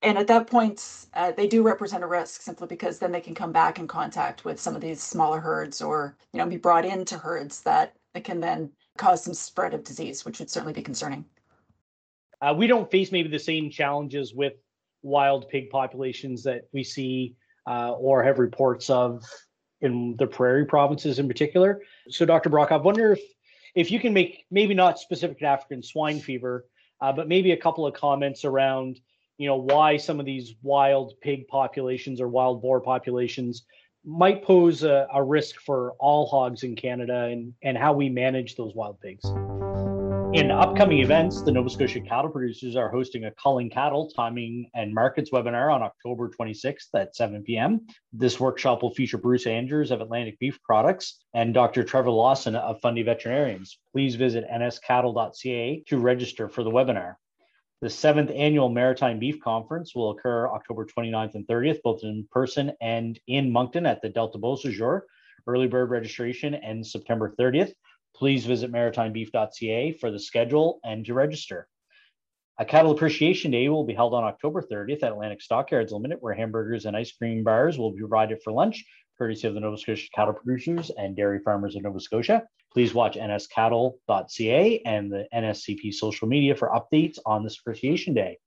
And 0.00 0.16
at 0.16 0.28
that 0.28 0.46
point, 0.46 1.06
uh, 1.14 1.32
they 1.32 1.46
do 1.46 1.62
represent 1.62 2.04
a 2.04 2.06
risk 2.06 2.40
simply 2.40 2.68
because 2.68 2.98
then 2.98 3.12
they 3.12 3.20
can 3.20 3.34
come 3.34 3.52
back 3.52 3.78
in 3.78 3.86
contact 3.86 4.44
with 4.44 4.60
some 4.60 4.74
of 4.74 4.80
these 4.80 5.02
smaller 5.02 5.40
herds 5.40 5.82
or, 5.82 6.16
you 6.32 6.38
know, 6.38 6.46
be 6.46 6.56
brought 6.56 6.84
into 6.84 7.18
herds 7.18 7.62
that 7.62 7.94
can 8.24 8.40
then 8.40 8.70
cause 8.98 9.24
some 9.24 9.34
spread 9.34 9.74
of 9.74 9.84
disease, 9.84 10.24
which 10.24 10.38
would 10.38 10.50
certainly 10.50 10.72
be 10.72 10.82
concerning. 10.82 11.24
Uh, 12.40 12.54
we 12.56 12.66
don't 12.66 12.90
face 12.90 13.10
maybe 13.10 13.28
the 13.28 13.38
same 13.38 13.70
challenges 13.70 14.34
with 14.34 14.54
wild 15.02 15.48
pig 15.48 15.70
populations 15.70 16.42
that 16.42 16.62
we 16.72 16.84
see 16.84 17.34
uh, 17.66 17.92
or 17.92 18.22
have 18.22 18.38
reports 18.38 18.90
of 18.90 19.24
in 19.80 20.16
the 20.18 20.26
prairie 20.26 20.66
provinces 20.66 21.18
in 21.18 21.28
particular. 21.28 21.80
So, 22.10 22.24
Dr. 22.24 22.48
Brock, 22.50 22.72
I 22.72 22.76
wonder 22.76 23.12
if 23.12 23.20
if 23.74 23.90
you 23.90 24.00
can 24.00 24.12
make 24.12 24.44
maybe 24.50 24.74
not 24.74 24.98
specific 24.98 25.38
to 25.38 25.44
African 25.44 25.82
swine 25.82 26.20
fever, 26.20 26.66
uh, 27.00 27.12
but 27.12 27.28
maybe 27.28 27.52
a 27.52 27.56
couple 27.56 27.86
of 27.86 27.94
comments 27.94 28.44
around 28.44 29.00
you 29.38 29.46
know 29.46 29.56
why 29.56 29.96
some 29.96 30.18
of 30.18 30.26
these 30.26 30.54
wild 30.62 31.14
pig 31.20 31.46
populations 31.48 32.20
or 32.20 32.28
wild 32.28 32.60
boar 32.60 32.80
populations 32.80 33.64
might 34.08 34.42
pose 34.42 34.84
a, 34.84 35.06
a 35.12 35.22
risk 35.22 35.60
for 35.60 35.92
all 36.00 36.26
hogs 36.26 36.62
in 36.62 36.74
Canada 36.74 37.24
and, 37.24 37.52
and 37.62 37.76
how 37.76 37.92
we 37.92 38.08
manage 38.08 38.56
those 38.56 38.74
wild 38.74 38.98
pigs. 39.00 39.22
In 40.34 40.50
upcoming 40.50 41.00
events, 41.00 41.42
the 41.42 41.52
Nova 41.52 41.68
Scotia 41.68 42.00
cattle 42.00 42.30
producers 42.30 42.74
are 42.76 42.90
hosting 42.90 43.24
a 43.24 43.30
culling 43.42 43.68
cattle 43.70 44.10
timing 44.10 44.70
and 44.74 44.94
markets 44.94 45.30
webinar 45.30 45.72
on 45.72 45.82
October 45.82 46.30
26th 46.30 46.88
at 46.94 47.16
7 47.16 47.42
p.m. 47.42 47.86
This 48.12 48.38
workshop 48.40 48.82
will 48.82 48.94
feature 48.94 49.18
Bruce 49.18 49.46
Andrews 49.46 49.90
of 49.90 50.00
Atlantic 50.00 50.38
Beef 50.38 50.58
Products 50.62 51.22
and 51.34 51.52
Dr. 51.52 51.82
Trevor 51.82 52.10
Lawson 52.10 52.56
of 52.56 52.80
Fundy 52.80 53.02
Veterinarians. 53.02 53.78
Please 53.92 54.16
visit 54.16 54.44
nscattle.ca 54.50 55.84
to 55.86 55.98
register 55.98 56.48
for 56.48 56.62
the 56.62 56.70
webinar. 56.70 57.14
The 57.80 57.90
seventh 57.90 58.32
annual 58.34 58.68
Maritime 58.68 59.20
Beef 59.20 59.40
Conference 59.40 59.94
will 59.94 60.10
occur 60.10 60.48
October 60.48 60.84
29th 60.84 61.36
and 61.36 61.46
30th, 61.46 61.80
both 61.82 62.02
in 62.02 62.26
person 62.32 62.72
and 62.80 63.20
in 63.28 63.52
Moncton 63.52 63.86
at 63.86 64.02
the 64.02 64.08
Delta 64.08 64.36
Beausejour. 64.36 65.02
Early 65.46 65.68
bird 65.68 65.88
registration 65.88 66.56
ends 66.56 66.90
September 66.90 67.36
30th. 67.38 67.72
Please 68.16 68.44
visit 68.46 68.72
maritimebeef.ca 68.72 69.92
for 69.92 70.10
the 70.10 70.18
schedule 70.18 70.80
and 70.82 71.04
to 71.06 71.14
register. 71.14 71.68
A 72.58 72.64
Cattle 72.64 72.90
Appreciation 72.90 73.52
Day 73.52 73.68
will 73.68 73.84
be 73.84 73.94
held 73.94 74.12
on 74.12 74.24
October 74.24 74.60
30th 74.60 75.04
at 75.04 75.12
Atlantic 75.12 75.40
Stockyards 75.40 75.92
Limited, 75.92 76.18
where 76.20 76.34
hamburgers 76.34 76.84
and 76.84 76.96
ice 76.96 77.12
cream 77.12 77.44
bars 77.44 77.78
will 77.78 77.92
be 77.92 78.00
provided 78.00 78.42
for 78.42 78.52
lunch, 78.52 78.84
courtesy 79.18 79.48
of 79.48 79.54
the 79.54 79.60
Nova 79.60 79.76
Scotia 79.76 80.08
Cattle 80.14 80.34
Producers 80.34 80.90
and 80.96 81.16
Dairy 81.16 81.40
Farmers 81.40 81.76
of 81.76 81.82
Nova 81.82 82.00
Scotia. 82.00 82.44
Please 82.72 82.94
watch 82.94 83.16
nscattle.ca 83.16 84.82
and 84.84 85.12
the 85.12 85.26
NSCP 85.34 85.92
social 85.92 86.28
media 86.28 86.54
for 86.54 86.70
updates 86.70 87.18
on 87.26 87.42
this 87.42 87.58
Appreciation 87.58 88.14
Day. 88.14 88.38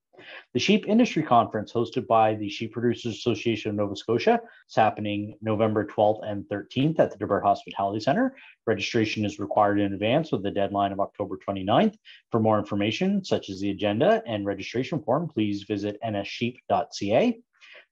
The 0.54 0.60
Sheep 0.60 0.88
Industry 0.88 1.24
Conference, 1.24 1.74
hosted 1.74 2.08
by 2.08 2.36
the 2.36 2.50
Sheep 2.50 2.74
Producers 2.74 3.16
Association 3.16 3.72
of 3.72 3.76
Nova 3.76 3.96
Scotia, 3.96 4.40
is 4.70 4.76
happening 4.76 5.36
November 5.42 5.86
12th 5.86 6.20
and 6.24 6.46
13th 6.46 7.00
at 7.00 7.12
the 7.12 7.18
Debert 7.18 7.42
Hospitality 7.42 8.00
Center. 8.00 8.36
Registration 8.68 9.26
is 9.26 9.40
required 9.40 9.80
in 9.80 9.94
advance 9.94 10.32
with 10.32 10.44
the 10.44 10.52
deadline 10.52 10.92
of 10.92 11.00
October 11.00 11.38
29th. 11.48 11.96
For 12.30 12.40
more 12.40 12.60
information, 12.60 13.24
such 13.24 13.50
as 13.50 13.60
the 13.60 13.72
agenda 13.72 14.22
and 14.28 14.46
registration 14.46 15.02
form, 15.02 15.28
please 15.28 15.64
visit 15.64 15.98
nssheep.ca. 16.06 17.42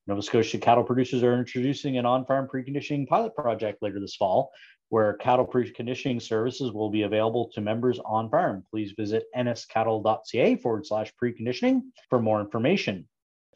Nova 0.09 0.23
Scotia 0.23 0.57
cattle 0.57 0.83
producers 0.83 1.21
are 1.21 1.37
introducing 1.37 1.99
an 1.99 2.05
on 2.07 2.25
farm 2.25 2.47
preconditioning 2.51 3.07
pilot 3.07 3.35
project 3.35 3.83
later 3.83 3.99
this 3.99 4.15
fall, 4.15 4.51
where 4.89 5.13
cattle 5.13 5.45
preconditioning 5.45 6.19
services 6.19 6.71
will 6.71 6.89
be 6.89 7.03
available 7.03 7.51
to 7.53 7.61
members 7.61 7.99
on 8.03 8.27
farm. 8.27 8.65
Please 8.71 8.93
visit 8.97 9.25
nscattle.ca 9.37 10.55
forward 10.55 10.87
slash 10.87 11.13
preconditioning 11.21 11.81
for 12.09 12.19
more 12.19 12.41
information. 12.41 13.07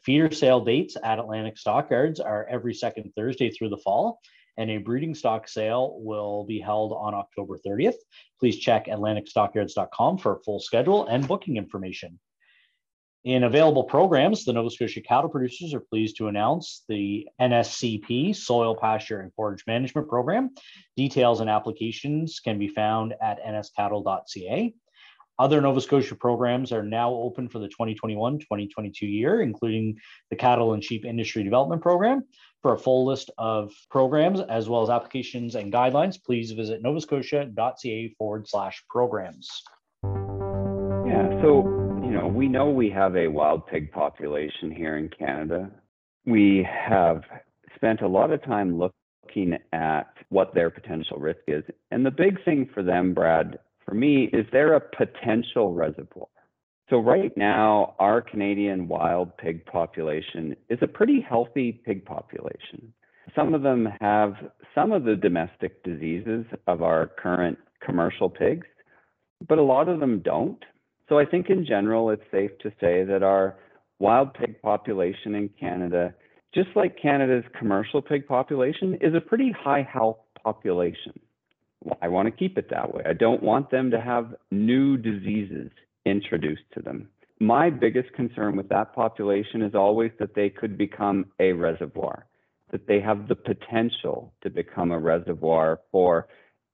Feeder 0.04 0.30
sale 0.30 0.60
dates 0.60 0.96
at 1.02 1.18
Atlantic 1.18 1.58
Stockyards 1.58 2.20
are 2.20 2.46
every 2.48 2.72
second 2.72 3.10
Thursday 3.16 3.50
through 3.50 3.70
the 3.70 3.78
fall, 3.78 4.20
and 4.56 4.70
a 4.70 4.78
breeding 4.78 5.16
stock 5.16 5.48
sale 5.48 5.98
will 5.98 6.44
be 6.44 6.60
held 6.60 6.92
on 6.92 7.14
October 7.14 7.58
30th. 7.66 7.96
Please 8.38 8.60
check 8.60 8.86
atlanticstockyards.com 8.86 10.18
for 10.18 10.40
full 10.44 10.60
schedule 10.60 11.04
and 11.06 11.26
booking 11.26 11.56
information. 11.56 12.20
In 13.24 13.44
available 13.44 13.84
programs, 13.84 14.44
the 14.44 14.52
Nova 14.52 14.68
Scotia 14.68 15.00
cattle 15.00 15.30
producers 15.30 15.72
are 15.72 15.80
pleased 15.80 16.18
to 16.18 16.28
announce 16.28 16.84
the 16.90 17.26
NSCP 17.40 18.36
Soil, 18.36 18.76
Pasture, 18.76 19.20
and 19.20 19.32
Forage 19.32 19.64
Management 19.66 20.10
Program. 20.10 20.50
Details 20.94 21.40
and 21.40 21.48
applications 21.48 22.40
can 22.40 22.58
be 22.58 22.68
found 22.68 23.14
at 23.22 23.42
nscattle.ca. 23.42 24.74
Other 25.38 25.60
Nova 25.62 25.80
Scotia 25.80 26.14
programs 26.14 26.70
are 26.70 26.82
now 26.82 27.14
open 27.14 27.48
for 27.48 27.60
the 27.60 27.68
2021 27.68 28.40
2022 28.40 29.06
year, 29.06 29.40
including 29.40 29.96
the 30.28 30.36
Cattle 30.36 30.74
and 30.74 30.84
Sheep 30.84 31.06
Industry 31.06 31.42
Development 31.42 31.80
Program. 31.80 32.24
For 32.60 32.74
a 32.74 32.78
full 32.78 33.06
list 33.06 33.30
of 33.38 33.72
programs 33.90 34.40
as 34.40 34.68
well 34.68 34.82
as 34.82 34.90
applications 34.90 35.54
and 35.54 35.72
guidelines, 35.72 36.22
please 36.22 36.52
visit 36.52 36.82
novascotia.ca 36.82 38.14
forward 38.18 38.48
slash 38.48 38.84
programs. 38.90 39.50
Yeah, 40.04 41.28
so 41.42 41.73
we 42.34 42.48
know 42.48 42.68
we 42.70 42.90
have 42.90 43.16
a 43.16 43.28
wild 43.28 43.66
pig 43.66 43.92
population 43.92 44.70
here 44.70 44.96
in 44.96 45.08
Canada. 45.08 45.70
We 46.26 46.66
have 46.88 47.22
spent 47.76 48.00
a 48.00 48.08
lot 48.08 48.32
of 48.32 48.42
time 48.42 48.78
looking 48.78 49.56
at 49.72 50.12
what 50.30 50.54
their 50.54 50.70
potential 50.70 51.18
risk 51.18 51.40
is. 51.46 51.62
And 51.90 52.04
the 52.04 52.10
big 52.10 52.44
thing 52.44 52.68
for 52.74 52.82
them, 52.82 53.14
Brad, 53.14 53.58
for 53.84 53.94
me, 53.94 54.30
is 54.32 54.46
they're 54.50 54.74
a 54.74 54.80
potential 54.80 55.74
reservoir. 55.74 56.26
So, 56.90 56.98
right 56.98 57.34
now, 57.36 57.94
our 57.98 58.20
Canadian 58.20 58.88
wild 58.88 59.36
pig 59.38 59.64
population 59.64 60.54
is 60.68 60.78
a 60.82 60.86
pretty 60.86 61.20
healthy 61.26 61.72
pig 61.72 62.04
population. 62.04 62.92
Some 63.34 63.54
of 63.54 63.62
them 63.62 63.88
have 64.00 64.34
some 64.74 64.92
of 64.92 65.04
the 65.04 65.16
domestic 65.16 65.82
diseases 65.82 66.44
of 66.66 66.82
our 66.82 67.06
current 67.06 67.58
commercial 67.84 68.28
pigs, 68.28 68.66
but 69.48 69.58
a 69.58 69.62
lot 69.62 69.88
of 69.88 70.00
them 70.00 70.20
don't. 70.20 70.62
So 71.08 71.18
I 71.18 71.24
think 71.24 71.50
in 71.50 71.66
general, 71.66 72.10
it's 72.10 72.22
safe 72.30 72.50
to 72.62 72.70
say 72.80 73.04
that 73.04 73.22
our 73.22 73.56
wild 73.98 74.34
pig 74.34 74.60
population 74.62 75.34
in 75.34 75.50
Canada, 75.60 76.14
just 76.54 76.70
like 76.74 77.00
Canada's 77.00 77.44
commercial 77.58 78.00
pig 78.00 78.26
population, 78.26 78.98
is 79.00 79.14
a 79.14 79.20
pretty 79.20 79.52
high 79.52 79.86
health 79.90 80.18
population. 80.42 81.12
I 82.00 82.08
want 82.08 82.26
to 82.26 82.32
keep 82.32 82.56
it 82.56 82.70
that 82.70 82.94
way. 82.94 83.02
I 83.06 83.12
don't 83.12 83.42
want 83.42 83.70
them 83.70 83.90
to 83.90 84.00
have 84.00 84.34
new 84.50 84.96
diseases 84.96 85.70
introduced 86.06 86.62
to 86.74 86.80
them. 86.80 87.08
My 87.40 87.68
biggest 87.68 88.12
concern 88.14 88.56
with 88.56 88.68
that 88.70 88.94
population 88.94 89.60
is 89.60 89.74
always 89.74 90.12
that 90.18 90.34
they 90.34 90.48
could 90.48 90.78
become 90.78 91.26
a 91.40 91.52
reservoir, 91.52 92.26
that 92.70 92.86
they 92.86 93.00
have 93.00 93.28
the 93.28 93.34
potential 93.34 94.32
to 94.42 94.50
become 94.50 94.92
a 94.92 94.98
reservoir 94.98 95.80
for 95.90 96.28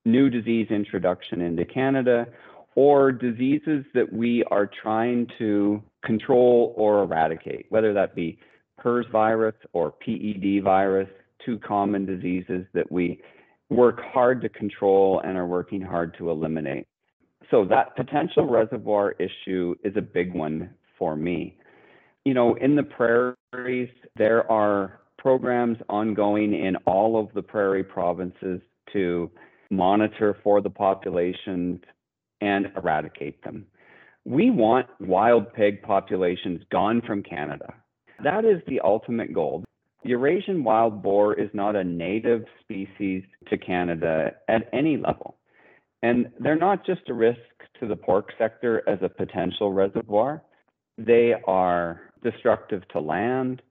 new 0.04 0.30
disease 0.30 0.68
introduction 0.70 1.40
into 1.40 1.64
Canada 1.64 2.26
or 2.74 3.12
diseases 3.12 3.84
that 3.94 4.12
we 4.12 4.44
are 4.50 4.70
trying 4.82 5.26
to 5.38 5.82
control 6.04 6.72
or 6.76 7.02
eradicate, 7.02 7.66
whether 7.68 7.92
that 7.92 8.14
be 8.14 8.38
PRRS 8.82 9.10
virus 9.10 9.54
or 9.72 9.92
PED 9.92 10.62
virus, 10.62 11.08
two 11.44 11.58
common 11.58 12.06
diseases 12.06 12.64
that 12.74 12.90
we 12.90 13.20
work 13.68 14.00
hard 14.12 14.40
to 14.42 14.48
control 14.48 15.20
and 15.24 15.36
are 15.36 15.46
working 15.46 15.80
hard 15.80 16.14
to 16.18 16.30
eliminate. 16.30 16.86
So 17.50 17.64
that 17.66 17.96
potential 17.96 18.46
reservoir 18.46 19.14
issue 19.18 19.74
is 19.82 19.96
a 19.96 20.02
big 20.02 20.34
one 20.34 20.70
for 20.98 21.16
me. 21.16 21.56
You 22.24 22.34
know, 22.34 22.54
in 22.56 22.76
the 22.76 22.82
prairies, 22.82 23.90
there 24.16 24.50
are 24.50 25.00
programs 25.18 25.78
ongoing 25.88 26.54
in 26.54 26.76
all 26.86 27.18
of 27.18 27.32
the 27.34 27.42
prairie 27.42 27.84
provinces 27.84 28.60
to 28.92 29.30
monitor 29.70 30.36
for 30.42 30.60
the 30.60 30.70
populations, 30.70 31.80
and 32.40 32.70
eradicate 32.76 33.42
them. 33.42 33.66
We 34.24 34.50
want 34.50 34.86
wild 35.00 35.52
pig 35.52 35.82
populations 35.82 36.62
gone 36.70 37.02
from 37.06 37.22
Canada. 37.22 37.74
That 38.22 38.44
is 38.44 38.60
the 38.66 38.80
ultimate 38.80 39.32
goal. 39.32 39.64
Eurasian 40.02 40.64
wild 40.64 41.02
boar 41.02 41.34
is 41.34 41.50
not 41.52 41.76
a 41.76 41.84
native 41.84 42.44
species 42.60 43.22
to 43.48 43.58
Canada 43.58 44.32
at 44.48 44.68
any 44.72 44.96
level. 44.96 45.36
And 46.02 46.30
they're 46.38 46.56
not 46.56 46.86
just 46.86 47.08
a 47.08 47.14
risk 47.14 47.38
to 47.78 47.86
the 47.86 47.96
pork 47.96 48.32
sector 48.38 48.82
as 48.88 48.98
a 49.02 49.08
potential 49.08 49.72
reservoir, 49.72 50.42
they 50.98 51.34
are 51.46 52.12
destructive 52.22 52.86
to 52.88 53.00
land, 53.00 53.62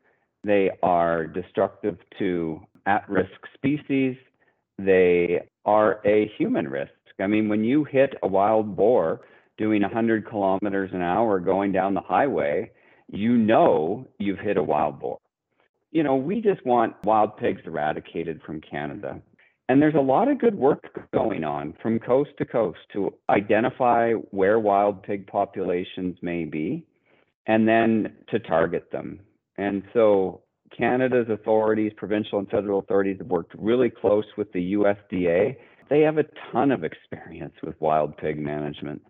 they 0.43 0.71
are 0.81 1.27
destructive 1.27 1.97
to 2.17 2.59
at 2.85 3.07
risk 3.09 3.39
species, 3.53 4.15
they 4.79 5.41
are 5.65 6.01
a 6.05 6.31
human 6.37 6.67
risk 6.67 6.91
I 7.21 7.27
mean, 7.27 7.49
when 7.49 7.63
you 7.63 7.83
hit 7.83 8.15
a 8.23 8.27
wild 8.27 8.75
boar 8.75 9.21
doing 9.57 9.81
100 9.81 10.27
kilometers 10.27 10.91
an 10.93 11.01
hour 11.01 11.39
going 11.39 11.71
down 11.71 11.93
the 11.93 12.01
highway, 12.01 12.71
you 13.07 13.35
know 13.37 14.07
you've 14.17 14.39
hit 14.39 14.57
a 14.57 14.63
wild 14.63 14.99
boar. 14.99 15.19
You 15.91 16.03
know, 16.03 16.15
we 16.15 16.41
just 16.41 16.65
want 16.65 16.95
wild 17.03 17.37
pigs 17.37 17.61
eradicated 17.65 18.41
from 18.45 18.61
Canada. 18.61 19.21
And 19.67 19.81
there's 19.81 19.95
a 19.95 20.01
lot 20.01 20.27
of 20.27 20.39
good 20.39 20.55
work 20.55 21.09
going 21.13 21.43
on 21.43 21.75
from 21.81 21.99
coast 21.99 22.31
to 22.39 22.45
coast 22.45 22.79
to 22.93 23.13
identify 23.29 24.13
where 24.31 24.59
wild 24.59 25.03
pig 25.03 25.27
populations 25.27 26.17
may 26.21 26.45
be 26.45 26.85
and 27.45 27.67
then 27.67 28.15
to 28.29 28.39
target 28.39 28.91
them. 28.91 29.19
And 29.57 29.83
so 29.93 30.41
Canada's 30.75 31.27
authorities, 31.29 31.91
provincial 31.97 32.39
and 32.39 32.49
federal 32.49 32.79
authorities, 32.79 33.17
have 33.19 33.27
worked 33.27 33.53
really 33.57 33.89
close 33.89 34.25
with 34.37 34.51
the 34.53 34.73
USDA 34.73 35.55
they 35.89 36.01
have 36.01 36.17
a 36.17 36.25
ton 36.51 36.71
of 36.71 36.83
experience 36.83 37.53
with 37.63 37.79
wild 37.79 38.15
pig 38.17 38.37
management. 38.39 39.01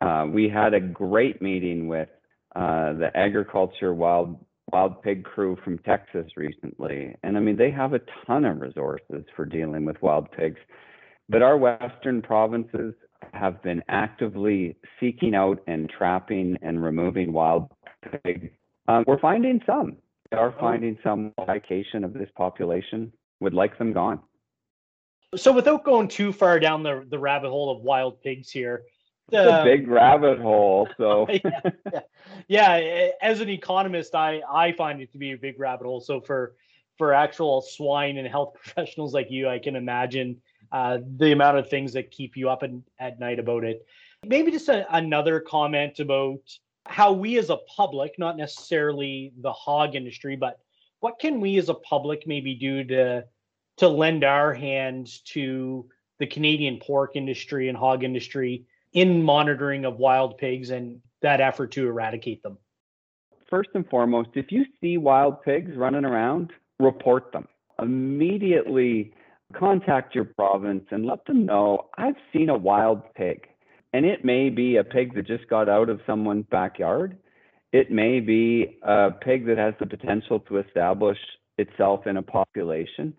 Uh, 0.00 0.26
we 0.28 0.48
had 0.48 0.74
a 0.74 0.80
great 0.80 1.40
meeting 1.40 1.88
with 1.88 2.08
uh, 2.56 2.92
the 2.94 3.10
agriculture 3.14 3.94
wild 3.94 4.38
wild 4.72 5.02
pig 5.02 5.24
crew 5.24 5.56
from 5.62 5.78
Texas 5.78 6.26
recently, 6.36 7.14
and 7.22 7.36
I 7.36 7.40
mean 7.40 7.56
they 7.56 7.70
have 7.70 7.92
a 7.92 8.00
ton 8.26 8.44
of 8.44 8.60
resources 8.60 9.24
for 9.36 9.44
dealing 9.44 9.84
with 9.84 10.00
wild 10.02 10.30
pigs. 10.32 10.58
But 11.28 11.42
our 11.42 11.56
western 11.56 12.22
provinces 12.22 12.94
have 13.32 13.62
been 13.62 13.82
actively 13.88 14.76
seeking 15.00 15.34
out 15.34 15.62
and 15.66 15.90
trapping 15.90 16.56
and 16.62 16.82
removing 16.82 17.32
wild 17.32 17.70
pigs. 18.22 18.50
Um, 18.88 19.04
we're 19.06 19.20
finding 19.20 19.60
some. 19.64 19.96
We 20.30 20.38
are 20.38 20.54
finding 20.58 20.98
some 21.02 21.32
location 21.38 22.04
of 22.04 22.12
this 22.12 22.28
population. 22.36 23.12
Would 23.40 23.54
like 23.54 23.78
them 23.78 23.92
gone. 23.92 24.20
So, 25.36 25.52
without 25.52 25.84
going 25.84 26.08
too 26.08 26.32
far 26.32 26.58
down 26.60 26.82
the, 26.82 27.04
the 27.08 27.18
rabbit 27.18 27.50
hole 27.50 27.70
of 27.70 27.82
wild 27.82 28.20
pigs 28.22 28.50
here, 28.50 28.84
it's 29.32 29.50
a 29.50 29.64
big 29.64 29.88
rabbit 29.88 30.38
hole. 30.38 30.88
So, 30.96 31.26
yeah, 31.44 31.60
yeah. 31.92 32.00
yeah, 32.48 33.08
as 33.22 33.40
an 33.40 33.48
economist, 33.48 34.14
I 34.14 34.42
I 34.50 34.72
find 34.72 35.00
it 35.00 35.12
to 35.12 35.18
be 35.18 35.32
a 35.32 35.36
big 35.36 35.58
rabbit 35.58 35.84
hole. 35.86 36.00
So 36.00 36.20
for 36.20 36.54
for 36.98 37.12
actual 37.12 37.62
swine 37.62 38.18
and 38.18 38.28
health 38.28 38.54
professionals 38.62 39.14
like 39.14 39.30
you, 39.30 39.48
I 39.48 39.58
can 39.58 39.76
imagine 39.76 40.40
uh, 40.72 40.98
the 41.16 41.32
amount 41.32 41.58
of 41.58 41.68
things 41.68 41.92
that 41.94 42.10
keep 42.10 42.36
you 42.36 42.50
up 42.50 42.62
in, 42.62 42.82
at 42.98 43.18
night 43.18 43.38
about 43.38 43.64
it. 43.64 43.86
Maybe 44.26 44.50
just 44.50 44.68
a, 44.68 44.86
another 44.94 45.40
comment 45.40 46.00
about 46.00 46.40
how 46.86 47.12
we 47.12 47.38
as 47.38 47.50
a 47.50 47.58
public, 47.76 48.18
not 48.18 48.36
necessarily 48.36 49.32
the 49.40 49.52
hog 49.52 49.94
industry, 49.94 50.36
but 50.36 50.60
what 51.00 51.18
can 51.18 51.40
we 51.40 51.58
as 51.58 51.68
a 51.68 51.74
public 51.74 52.26
maybe 52.26 52.54
do 52.54 52.84
to 52.84 53.24
to 53.78 53.88
lend 53.88 54.24
our 54.24 54.54
hands 54.54 55.20
to 55.20 55.88
the 56.18 56.26
Canadian 56.26 56.78
pork 56.78 57.16
industry 57.16 57.68
and 57.68 57.76
hog 57.76 58.04
industry 58.04 58.66
in 58.92 59.22
monitoring 59.22 59.84
of 59.84 59.98
wild 59.98 60.38
pigs 60.38 60.70
and 60.70 61.00
that 61.22 61.40
effort 61.40 61.72
to 61.72 61.86
eradicate 61.86 62.42
them? 62.42 62.58
First 63.50 63.70
and 63.74 63.88
foremost, 63.88 64.30
if 64.34 64.50
you 64.50 64.64
see 64.80 64.96
wild 64.96 65.42
pigs 65.42 65.76
running 65.76 66.04
around, 66.04 66.52
report 66.78 67.32
them. 67.32 67.46
Immediately 67.80 69.12
contact 69.52 70.14
your 70.14 70.24
province 70.24 70.84
and 70.90 71.04
let 71.06 71.24
them 71.26 71.46
know 71.46 71.88
I've 71.96 72.16
seen 72.32 72.48
a 72.48 72.56
wild 72.56 73.02
pig. 73.14 73.46
And 73.92 74.04
it 74.04 74.24
may 74.24 74.50
be 74.50 74.76
a 74.76 74.84
pig 74.84 75.14
that 75.14 75.26
just 75.26 75.48
got 75.48 75.68
out 75.68 75.88
of 75.88 76.00
someone's 76.06 76.46
backyard. 76.50 77.16
It 77.72 77.90
may 77.90 78.20
be 78.20 78.78
a 78.82 79.10
pig 79.10 79.46
that 79.46 79.58
has 79.58 79.74
the 79.78 79.86
potential 79.86 80.40
to 80.40 80.58
establish 80.58 81.18
itself 81.58 82.06
in 82.06 82.16
a 82.16 82.22
population, 82.22 83.14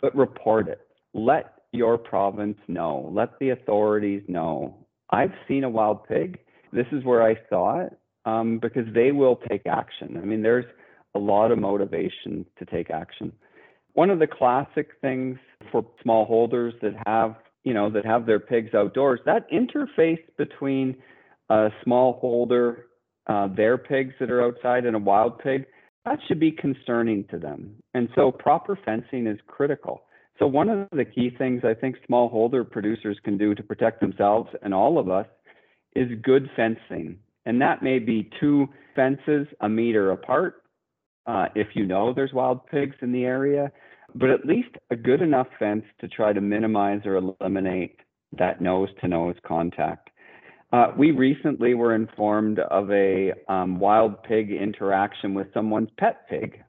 but 0.00 0.14
report 0.16 0.68
it. 0.68 0.80
Let 1.14 1.54
your 1.72 1.98
province 1.98 2.58
know. 2.66 3.10
Let 3.12 3.38
the 3.38 3.50
authorities 3.50 4.22
know. 4.28 4.86
I've 5.10 5.32
seen 5.46 5.64
a 5.64 5.70
wild 5.70 6.04
pig. 6.04 6.38
This 6.72 6.86
is 6.92 7.04
where 7.04 7.22
I 7.22 7.36
saw 7.48 7.80
it 7.80 7.98
um, 8.24 8.58
because 8.58 8.86
they 8.94 9.12
will 9.12 9.40
take 9.48 9.66
action. 9.66 10.18
I 10.20 10.24
mean, 10.24 10.42
there's 10.42 10.66
a 11.14 11.18
lot 11.18 11.50
of 11.50 11.58
motivation 11.58 12.44
to 12.58 12.64
take 12.66 12.90
action. 12.90 13.32
One 13.94 14.10
of 14.10 14.18
the 14.18 14.26
classic 14.26 14.90
things 15.00 15.38
for 15.72 15.84
smallholders 16.04 16.78
that 16.82 16.94
have, 17.06 17.36
you 17.64 17.74
know, 17.74 17.90
that 17.90 18.04
have 18.04 18.26
their 18.26 18.38
pigs 18.38 18.74
outdoors, 18.74 19.20
that 19.26 19.50
interface 19.50 20.22
between 20.36 20.96
a 21.48 21.70
smallholder, 21.84 22.82
uh, 23.26 23.48
their 23.48 23.78
pigs 23.78 24.14
that 24.20 24.30
are 24.30 24.42
outside, 24.42 24.84
and 24.84 24.94
a 24.94 24.98
wild 24.98 25.38
pig, 25.38 25.66
that 26.04 26.18
should 26.26 26.40
be 26.40 26.52
concerning 26.52 27.24
to 27.30 27.38
them. 27.38 27.74
And 27.94 28.08
so 28.14 28.30
proper 28.30 28.78
fencing 28.84 29.26
is 29.26 29.38
critical. 29.46 30.02
So 30.38 30.46
one 30.46 30.68
of 30.68 30.88
the 30.92 31.04
key 31.04 31.30
things 31.36 31.62
I 31.64 31.74
think 31.74 31.96
smallholder 32.08 32.68
producers 32.68 33.18
can 33.24 33.36
do 33.36 33.54
to 33.54 33.62
protect 33.62 34.00
themselves 34.00 34.48
and 34.62 34.72
all 34.72 34.98
of 34.98 35.10
us 35.10 35.26
is 35.96 36.08
good 36.22 36.48
fencing. 36.54 37.18
And 37.44 37.60
that 37.60 37.82
may 37.82 37.98
be 37.98 38.30
two 38.40 38.68
fences 38.94 39.46
a 39.60 39.68
meter 39.68 40.12
apart 40.12 40.62
uh, 41.26 41.46
if 41.54 41.68
you 41.74 41.84
know 41.86 42.14
there's 42.14 42.32
wild 42.32 42.66
pigs 42.66 42.96
in 43.02 43.12
the 43.12 43.24
area, 43.24 43.70
but 44.14 44.30
at 44.30 44.46
least 44.46 44.70
a 44.90 44.96
good 44.96 45.20
enough 45.20 45.46
fence 45.58 45.84
to 46.00 46.08
try 46.08 46.32
to 46.32 46.40
minimize 46.40 47.02
or 47.04 47.16
eliminate 47.16 48.00
that 48.36 48.60
nose 48.60 48.88
to 49.00 49.08
nose 49.08 49.36
contact. 49.46 50.10
Uh, 50.72 50.92
we 50.98 51.10
recently 51.12 51.74
were 51.74 51.94
informed 51.94 52.58
of 52.58 52.90
a 52.90 53.32
um, 53.48 53.78
wild 53.78 54.22
pig 54.22 54.50
interaction 54.50 55.32
with 55.34 55.46
someone's 55.54 55.88
pet 55.98 56.28
pig 56.28 56.62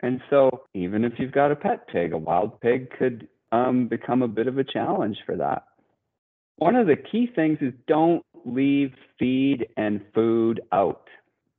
and 0.00 0.20
so, 0.28 0.64
even 0.74 1.04
if 1.04 1.14
you've 1.18 1.32
got 1.32 1.52
a 1.52 1.56
pet 1.56 1.88
pig, 1.88 2.12
a 2.12 2.18
wild 2.18 2.60
pig 2.60 2.90
could 2.98 3.28
um, 3.52 3.88
become 3.88 4.22
a 4.22 4.28
bit 4.28 4.46
of 4.46 4.58
a 4.58 4.64
challenge 4.64 5.16
for 5.24 5.36
that. 5.36 5.64
One 6.56 6.76
of 6.76 6.86
the 6.86 6.96
key 6.96 7.28
things 7.34 7.58
is 7.60 7.72
don't 7.86 8.22
leave 8.44 8.92
feed 9.18 9.66
and 9.76 10.00
food 10.14 10.60
out. 10.72 11.08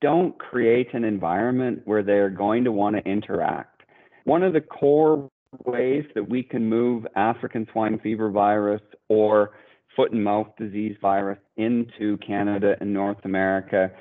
Don't 0.02 0.38
create 0.38 0.94
an 0.94 1.04
environment 1.04 1.82
where 1.86 2.04
they're 2.04 2.30
going 2.30 2.64
to 2.64 2.72
want 2.72 2.96
to 2.96 3.10
interact. 3.10 3.82
One 4.26 4.44
of 4.44 4.54
the 4.54 4.62
core 4.62 5.30
ways 5.66 6.06
that 6.14 6.30
we 6.30 6.44
can 6.44 6.70
move 6.70 7.08
African 7.16 7.68
swine 7.72 8.00
fever 8.00 8.30
virus 8.30 8.82
or 9.10 9.52
foot 9.98 10.14
and 10.14 10.24
mouth 10.24 10.48
disease 10.58 10.96
virus 11.02 11.40
into 11.58 12.18
Canada 12.26 12.78
and 12.80 12.94
North 12.94 13.26
America 13.26 13.92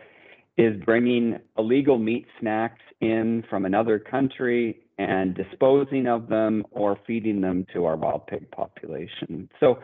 is 0.56 0.80
bringing 0.84 1.38
illegal 1.58 1.98
meat 1.98 2.26
snacks 2.38 2.82
in 3.00 3.42
from 3.50 3.64
another 3.64 3.98
country 3.98 4.78
and 4.98 5.34
disposing 5.34 6.06
of 6.06 6.28
them 6.28 6.64
or 6.70 6.98
feeding 7.06 7.40
them 7.40 7.66
to 7.72 7.86
our 7.86 7.96
wild 7.96 8.26
pig 8.26 8.50
population. 8.50 9.48
So 9.58 9.78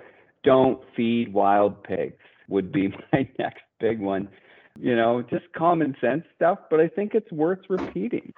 don't 0.44 0.80
feed 0.94 1.32
wild 1.32 1.82
pigs 1.82 2.22
would 2.48 2.70
be 2.72 2.88
my 3.12 3.28
next 3.38 3.62
big 3.80 3.98
one. 3.98 4.28
You 4.78 4.96
know, 4.96 5.22
just 5.22 5.44
common 5.56 5.96
sense 6.00 6.24
stuff, 6.36 6.58
but 6.70 6.80
I 6.80 6.88
think 6.88 7.14
it's 7.14 7.30
worth 7.32 7.60
repeating. 7.68 8.32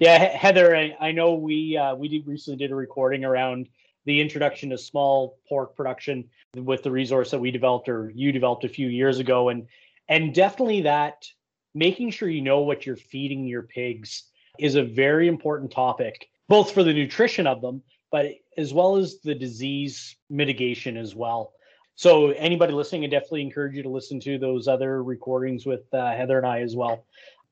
Yeah, 0.00 0.18
Heather, 0.36 0.74
I, 0.74 0.96
I 1.00 1.12
know 1.12 1.34
we 1.34 1.76
uh, 1.76 1.94
we 1.94 2.08
did 2.08 2.26
recently 2.26 2.58
did 2.58 2.72
a 2.72 2.74
recording 2.74 3.24
around 3.24 3.68
the 4.06 4.20
introduction 4.20 4.70
to 4.70 4.78
small 4.78 5.38
pork 5.48 5.76
production 5.76 6.24
with 6.54 6.82
the 6.82 6.90
resource 6.90 7.30
that 7.30 7.38
we 7.38 7.50
developed 7.50 7.88
or 7.88 8.10
you 8.14 8.32
developed 8.32 8.64
a 8.64 8.68
few 8.68 8.88
years 8.88 9.18
ago, 9.18 9.50
and 9.50 9.66
and 10.08 10.34
definitely 10.34 10.82
that 10.82 11.26
making 11.74 12.10
sure 12.10 12.28
you 12.28 12.40
know 12.40 12.60
what 12.60 12.86
you're 12.86 12.96
feeding 12.96 13.44
your 13.44 13.62
pigs 13.62 14.24
is 14.58 14.76
a 14.76 14.82
very 14.82 15.28
important 15.28 15.70
topic, 15.70 16.28
both 16.48 16.72
for 16.72 16.82
the 16.82 16.92
nutrition 16.92 17.46
of 17.46 17.60
them, 17.60 17.82
but 18.10 18.26
as 18.56 18.72
well 18.72 18.96
as 18.96 19.20
the 19.20 19.34
disease 19.34 20.16
mitigation 20.30 20.96
as 20.96 21.14
well. 21.14 21.52
So 21.96 22.30
anybody 22.30 22.72
listening, 22.72 23.04
I 23.04 23.08
definitely 23.08 23.42
encourage 23.42 23.74
you 23.74 23.82
to 23.82 23.88
listen 23.88 24.20
to 24.20 24.38
those 24.38 24.68
other 24.68 25.02
recordings 25.02 25.66
with 25.66 25.82
uh, 25.92 26.12
Heather 26.12 26.38
and 26.38 26.46
I 26.46 26.60
as 26.60 26.76
well. 26.76 27.04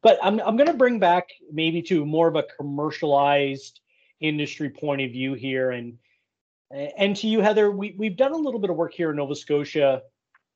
But 0.03 0.19
I'm 0.23 0.39
I'm 0.41 0.57
going 0.57 0.69
to 0.69 0.75
bring 0.75 0.99
back 0.99 1.29
maybe 1.51 1.83
to 1.83 2.05
more 2.05 2.29
of 2.29 2.37
a 2.37 2.45
commercialized 2.59 3.81
industry 4.21 4.71
point 4.71 5.01
of 5.01 5.11
view 5.11 5.35
here, 5.35 5.71
and 5.71 5.99
and 6.75 7.17
to 7.17 7.29
you, 7.29 7.41
Heather, 7.41 7.71
we 7.71 7.95
we've 7.97 8.17
done 8.17 8.33
a 8.33 8.37
little 8.37 8.61
bit 8.61 8.71
of 8.71 8.77
work 8.77 8.93
here 8.93 9.11
in 9.11 9.17
Nova 9.17 9.35
Scotia, 9.35 10.03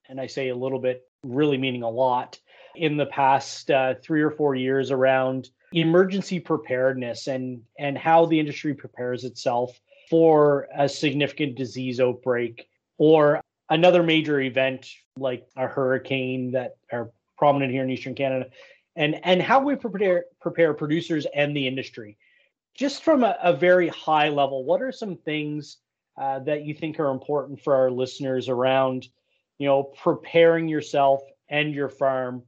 and 0.09 0.21
I 0.21 0.27
say 0.27 0.49
a 0.49 0.57
little 0.57 0.81
bit, 0.81 1.03
really 1.23 1.59
meaning 1.59 1.83
a 1.83 1.89
lot, 1.89 2.39
in 2.75 2.97
the 2.97 3.07
past 3.07 3.71
uh, 3.71 3.95
three 4.03 4.23
or 4.23 4.31
four 4.31 4.55
years 4.55 4.91
around 4.91 5.51
emergency 5.73 6.41
preparedness 6.41 7.27
and 7.27 7.61
and 7.79 7.99
how 7.99 8.25
the 8.27 8.41
industry 8.41 8.75
prepares 8.75 9.25
itself 9.25 9.79
for 10.09 10.67
a 10.77 10.89
significant 10.89 11.57
disease 11.57 12.01
outbreak 12.01 12.67
or 12.97 13.41
another 13.69 14.03
major 14.03 14.41
event 14.41 14.89
like 15.19 15.47
a 15.57 15.67
hurricane 15.67 16.53
that 16.53 16.77
are 16.91 17.11
prominent 17.37 17.71
here 17.71 17.83
in 17.83 17.91
eastern 17.91 18.15
canada 18.15 18.47
and 18.97 19.21
and 19.25 19.43
how 19.43 19.61
we 19.61 19.77
prepare 19.77 20.25
prepare 20.41 20.73
producers 20.73 21.27
and 21.35 21.55
the 21.57 21.67
industry. 21.67 22.17
Just 22.75 23.03
from 23.03 23.25
a, 23.25 23.37
a 23.43 23.53
very 23.53 23.89
high 23.89 24.31
level 24.31 24.65
what 24.65 24.81
are 24.81 24.93
some 24.93 25.17
things 25.17 25.77
uh, 26.19 26.41
that 26.41 26.65
you 26.65 26.75
think 26.75 26.99
are 26.99 27.11
important 27.11 27.61
for 27.63 27.75
our 27.75 27.91
listeners 27.91 28.49
around 28.49 29.09
you 29.59 29.67
know 29.67 29.83
preparing 29.83 30.69
yourself 30.69 31.21
and 31.49 31.75
your 31.75 31.89
farm 31.89 32.43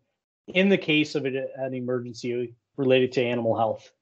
in 0.49 0.69
the 0.69 0.79
case 0.79 1.15
of 1.15 1.25
an 1.25 1.75
emergency 1.75 2.55
related 2.77 3.13
to 3.13 3.25
animal 3.25 3.57
health? 3.57 3.93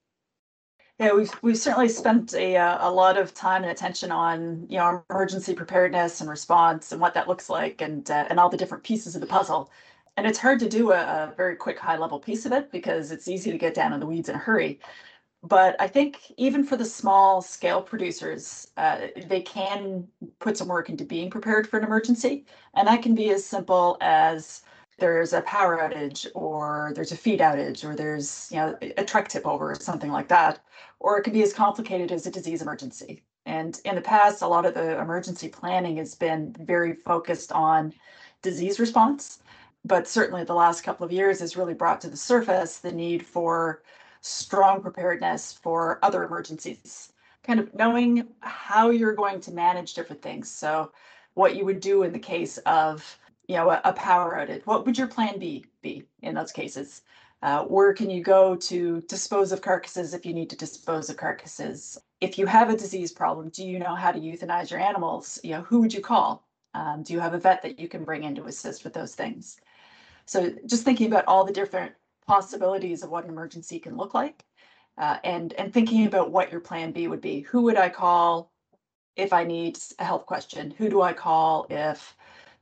Yeah, 0.98 1.12
we've 1.12 1.31
we've 1.42 1.59
certainly 1.59 1.88
spent 1.88 2.35
a 2.35 2.57
uh, 2.57 2.88
a 2.88 2.90
lot 2.90 3.16
of 3.16 3.33
time 3.33 3.62
and 3.62 3.70
attention 3.70 4.11
on 4.11 4.66
you 4.68 4.78
know 4.78 5.04
emergency 5.11 5.54
preparedness 5.54 6.20
and 6.20 6.28
response 6.28 6.90
and 6.90 7.00
what 7.00 7.14
that 7.14 7.28
looks 7.28 7.48
like 7.48 7.81
and 7.81 8.11
uh, 8.11 8.26
and 8.28 8.40
all 8.40 8.48
the 8.48 8.57
different 8.57 8.83
pieces 8.83 9.14
of 9.14 9.20
the 9.20 9.26
puzzle. 9.26 9.70
And 10.16 10.26
it's 10.26 10.38
hard 10.38 10.59
to 10.59 10.68
do 10.68 10.90
a, 10.90 10.96
a, 10.96 11.35
very 11.37 11.54
quick 11.54 11.78
high 11.78 11.96
level 11.96 12.18
piece 12.18 12.44
of 12.44 12.50
it 12.50 12.72
because 12.72 13.12
it's 13.12 13.28
easy 13.28 13.52
to 13.52 13.59
get 13.59 13.74
down 13.74 13.92
in 13.92 14.00
the 14.00 14.07
weeds 14.07 14.28
in 14.28 14.35
a 14.35 14.38
hurry. 14.38 14.81
But 15.42 15.77
I 15.81 15.87
think 15.87 16.33
even 16.37 16.64
for 16.64 16.77
the 16.77 16.85
small 16.85 17.42
scale 17.42 17.81
producers, 17.81 18.68
uh, 18.77 19.09
they 19.27 19.40
can 19.40 20.09
put 20.40 20.57
some 20.57 20.68
work 20.68 20.90
into 20.90 21.05
being 21.05 21.31
prepared 21.31 21.68
for 21.68 21.79
an 21.79 21.85
emergency, 21.85 22.44
and 22.74 22.88
that 22.88 23.03
can 23.03 23.14
be 23.14 23.31
as 23.31 23.44
simple 23.44 23.96
as 24.01 24.62
there's 24.98 25.33
a 25.33 25.42
power 25.42 25.79
outage 25.79 26.27
or 26.35 26.92
there's 26.96 27.12
a 27.12 27.16
feed 27.16 27.40
outage 27.40 27.85
or 27.85 27.94
there's 27.94 28.48
you 28.51 28.57
know 28.59 28.77
a 28.96 29.05
truck 29.05 29.29
tip 29.29 29.46
over 29.46 29.70
or 29.70 29.74
something 29.77 30.11
like 30.11 30.29
that. 30.29 30.61
Or 31.01 31.18
it 31.18 31.22
can 31.22 31.33
be 31.33 31.42
as 31.42 31.53
complicated 31.53 32.11
as 32.11 32.27
a 32.27 32.31
disease 32.33 32.62
emergency. 32.62 33.22
And 33.46 33.81
in 33.85 33.94
the 33.94 34.01
past 34.01 34.42
a 34.42 34.48
lot 34.48 34.66
of 34.66 34.74
the 34.74 35.01
emergency 35.01 35.48
planning 35.48 35.96
has 35.98 36.14
been 36.16 36.55
very 36.61 36.94
focused 36.94 37.53
on 37.53 37.94
disease 38.42 38.81
response. 38.81 39.40
But 39.85 40.09
certainly 40.09 40.44
the 40.44 40.55
last 40.55 40.83
couple 40.83 41.07
of 41.07 41.12
years 41.12 41.40
has 41.40 41.57
really 41.57 41.74
brought 41.74 42.01
to 42.03 42.11
the 42.11 42.16
surface 42.16 42.79
the 42.79 42.92
need 42.92 43.24
for 43.24 43.83
strong 44.20 44.81
preparedness 44.81 45.52
for 45.52 45.98
other 46.02 46.24
emergencies. 46.24 47.12
Kind 47.42 47.61
of 47.61 47.74
knowing 47.74 48.28
how 48.40 48.90
you're 48.90 49.14
going 49.14 49.40
to 49.40 49.52
manage 49.52 49.94
different 49.94 50.22
things. 50.22 50.50
So, 50.50 50.92
what 51.35 51.57
you 51.57 51.64
would 51.64 51.81
do 51.81 52.02
in 52.02 52.12
the 52.12 52.18
case 52.18 52.59
of 52.59 53.18
you 53.46 53.57
know 53.57 53.70
a, 53.70 53.81
a 53.85 53.92
power 53.92 54.37
outage. 54.37 54.66
What 54.66 54.87
would 54.87 54.98
your 54.98 55.07
plan 55.07 55.38
B 55.38 55.64
be 55.83 56.04
in 56.22 56.35
those 56.35 56.52
cases? 56.52 57.02
Uh, 57.40 57.62
where 57.64 57.92
can 57.92 58.11
you 58.11 58.22
go 58.22 58.57
to 58.57 59.00
dispose 59.02 59.52
of 59.52 59.62
carcasses 59.62 60.12
if 60.12 60.26
you 60.26 60.35
need 60.35 60.50
to 60.50 60.57
dispose 60.57 61.09
of 61.09 61.16
carcasses? 61.16 61.96
If 62.20 62.37
you 62.37 62.46
have 62.46 62.68
a 62.68 62.76
disease 62.76 63.12
problem, 63.12 63.48
do 63.50 63.64
you 63.64 63.78
know 63.78 63.94
how 63.94 64.11
to 64.11 64.18
euthanize 64.18 64.70
your 64.70 64.81
animals? 64.81 65.38
You 65.44 65.52
know, 65.52 65.62
who 65.62 65.81
would 65.81 65.94
you 65.94 66.00
call? 66.00 66.48
Um, 66.74 67.02
do 67.04 67.12
you 67.12 67.20
have 67.20 67.35
a 67.35 67.38
vet 67.38 67.62
that 67.62 67.78
you 67.78 67.88
can 67.88 68.04
bring 68.04 68.24
in 68.24 68.35
to 68.35 68.46
assist 68.46 68.83
with 68.83 68.92
those 68.92 69.14
things? 69.14 69.61
So 70.26 70.52
just 70.66 70.85
thinking 70.85 71.07
about 71.07 71.24
all 71.26 71.44
the 71.44 71.52
different 71.52 71.92
possibilities 72.28 73.02
of 73.02 73.10
what 73.10 73.24
an 73.24 73.30
emergency 73.30 73.80
can 73.80 73.96
look 73.96 74.14
like, 74.14 74.44
uh, 74.98 75.18
and 75.24 75.52
and 75.54 75.72
thinking 75.74 76.06
about 76.06 76.30
what 76.30 76.52
your 76.52 76.60
plan 76.60 76.92
B 76.92 77.08
would 77.08 77.20
be. 77.20 77.40
Who 77.40 77.62
would 77.62 77.76
I 77.76 77.88
call 77.88 78.52
if 79.16 79.32
I 79.32 79.44
need 79.44 79.78
a 79.98 80.04
health 80.04 80.26
question? 80.26 80.70
Who 80.78 80.88
do 80.88 81.02
I 81.02 81.12
call 81.12 81.66
if 81.70 82.16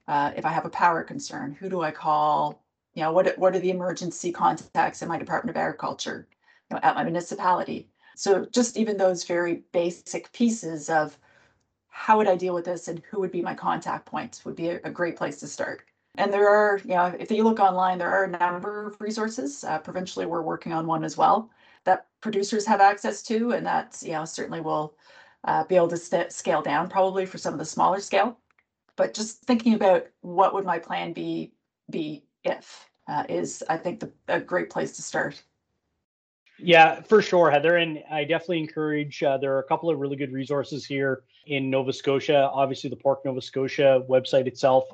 uh, 0.08 0.32
if 0.36 0.46
I 0.46 0.50
have 0.50 0.64
a 0.64 0.70
power 0.70 1.02
concern? 1.02 1.52
Who 1.60 1.68
do 1.68 1.82
I 1.82 1.90
call? 1.90 2.62
You 2.94 3.02
know, 3.02 3.12
what 3.12 3.36
what 3.38 3.54
are 3.54 3.58
the 3.60 3.70
emergency 3.70 4.32
contacts 4.32 5.02
in 5.02 5.08
my 5.08 5.18
Department 5.18 5.56
of 5.56 5.60
Agriculture, 5.60 6.28
you 6.70 6.76
know, 6.76 6.80
at 6.82 6.94
my 6.94 7.04
municipality? 7.04 7.90
So 8.16 8.46
just 8.46 8.78
even 8.78 8.96
those 8.96 9.24
very 9.24 9.64
basic 9.72 10.32
pieces 10.32 10.88
of 10.88 11.18
how 11.88 12.16
would 12.18 12.28
I 12.28 12.36
deal 12.36 12.54
with 12.54 12.64
this 12.64 12.88
and 12.88 13.02
who 13.10 13.20
would 13.20 13.32
be 13.32 13.42
my 13.42 13.54
contact 13.54 14.06
points 14.06 14.44
would 14.44 14.56
be 14.56 14.68
a, 14.68 14.80
a 14.84 14.90
great 14.90 15.16
place 15.16 15.40
to 15.40 15.46
start. 15.46 15.82
And 16.18 16.32
there 16.32 16.48
are, 16.48 16.80
you 16.84 16.94
know, 16.94 17.14
if 17.18 17.30
you 17.30 17.44
look 17.44 17.60
online, 17.60 17.98
there 17.98 18.10
are 18.10 18.24
a 18.24 18.30
number 18.30 18.86
of 18.86 19.00
resources. 19.00 19.64
Uh, 19.64 19.78
provincially, 19.78 20.26
we're 20.26 20.42
working 20.42 20.72
on 20.72 20.86
one 20.86 21.04
as 21.04 21.16
well 21.16 21.50
that 21.84 22.06
producers 22.20 22.66
have 22.66 22.80
access 22.80 23.22
to, 23.22 23.52
and 23.52 23.64
that, 23.64 24.02
you 24.04 24.12
know, 24.12 24.24
certainly 24.24 24.60
will 24.60 24.94
uh, 25.44 25.62
be 25.64 25.76
able 25.76 25.88
to 25.88 26.30
scale 26.30 26.62
down 26.62 26.88
probably 26.88 27.26
for 27.26 27.38
some 27.38 27.52
of 27.52 27.58
the 27.58 27.64
smaller 27.64 28.00
scale. 28.00 28.38
But 28.96 29.14
just 29.14 29.42
thinking 29.42 29.74
about 29.74 30.06
what 30.22 30.54
would 30.54 30.64
my 30.64 30.78
plan 30.78 31.12
be 31.12 31.52
be 31.90 32.24
if 32.44 32.90
uh, 33.08 33.24
is, 33.28 33.62
I 33.68 33.76
think, 33.76 34.00
the, 34.00 34.10
a 34.28 34.40
great 34.40 34.70
place 34.70 34.96
to 34.96 35.02
start. 35.02 35.42
Yeah, 36.58 37.02
for 37.02 37.20
sure, 37.20 37.50
Heather. 37.50 37.76
And 37.76 38.02
I 38.10 38.24
definitely 38.24 38.60
encourage, 38.60 39.22
uh, 39.22 39.36
there 39.36 39.54
are 39.54 39.58
a 39.58 39.64
couple 39.64 39.90
of 39.90 39.98
really 39.98 40.16
good 40.16 40.32
resources 40.32 40.86
here 40.86 41.22
in 41.46 41.68
Nova 41.70 41.92
Scotia. 41.92 42.50
Obviously, 42.52 42.88
the 42.88 42.96
Pork 42.96 43.24
Nova 43.24 43.42
Scotia 43.42 44.02
website 44.08 44.46
itself 44.46 44.84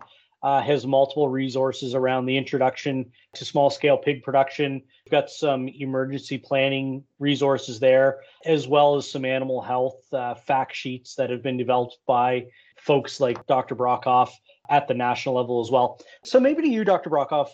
uh, 0.42 0.61
has 0.61 0.87
multiple 0.87 1.28
resources 1.28 1.94
around 1.94 2.26
the 2.26 2.37
introduction 2.37 3.11
to 3.35 3.44
small 3.44 3.70
scale 3.70 3.96
pig 3.96 4.22
production. 4.22 4.83
We've 5.05 5.12
got 5.12 5.31
some 5.31 5.68
emergency 5.68 6.38
planning 6.38 7.05
resources 7.18 7.78
there, 7.78 8.20
as 8.44 8.66
well 8.66 8.96
as 8.96 9.11
some 9.11 9.24
animal 9.24 9.61
health 9.61 10.00
uh, 10.12 10.35
fact 10.35 10.74
sheets 10.74 11.14
that 11.14 11.31
have 11.31 11.42
been 11.42 11.57
developed 11.57 11.98
by 12.07 12.46
folks 12.76 13.20
like 13.20 13.46
Dr. 13.46 13.76
Brockhoff 13.76 14.31
at 14.68 14.88
the 14.88 14.94
national 14.94 15.37
level 15.37 15.61
as 15.61 15.70
well. 15.70 16.00
So, 16.24 16.40
maybe 16.40 16.62
to 16.62 16.68
you, 16.68 16.85
Dr. 16.85 17.11
Brockhoff, 17.11 17.50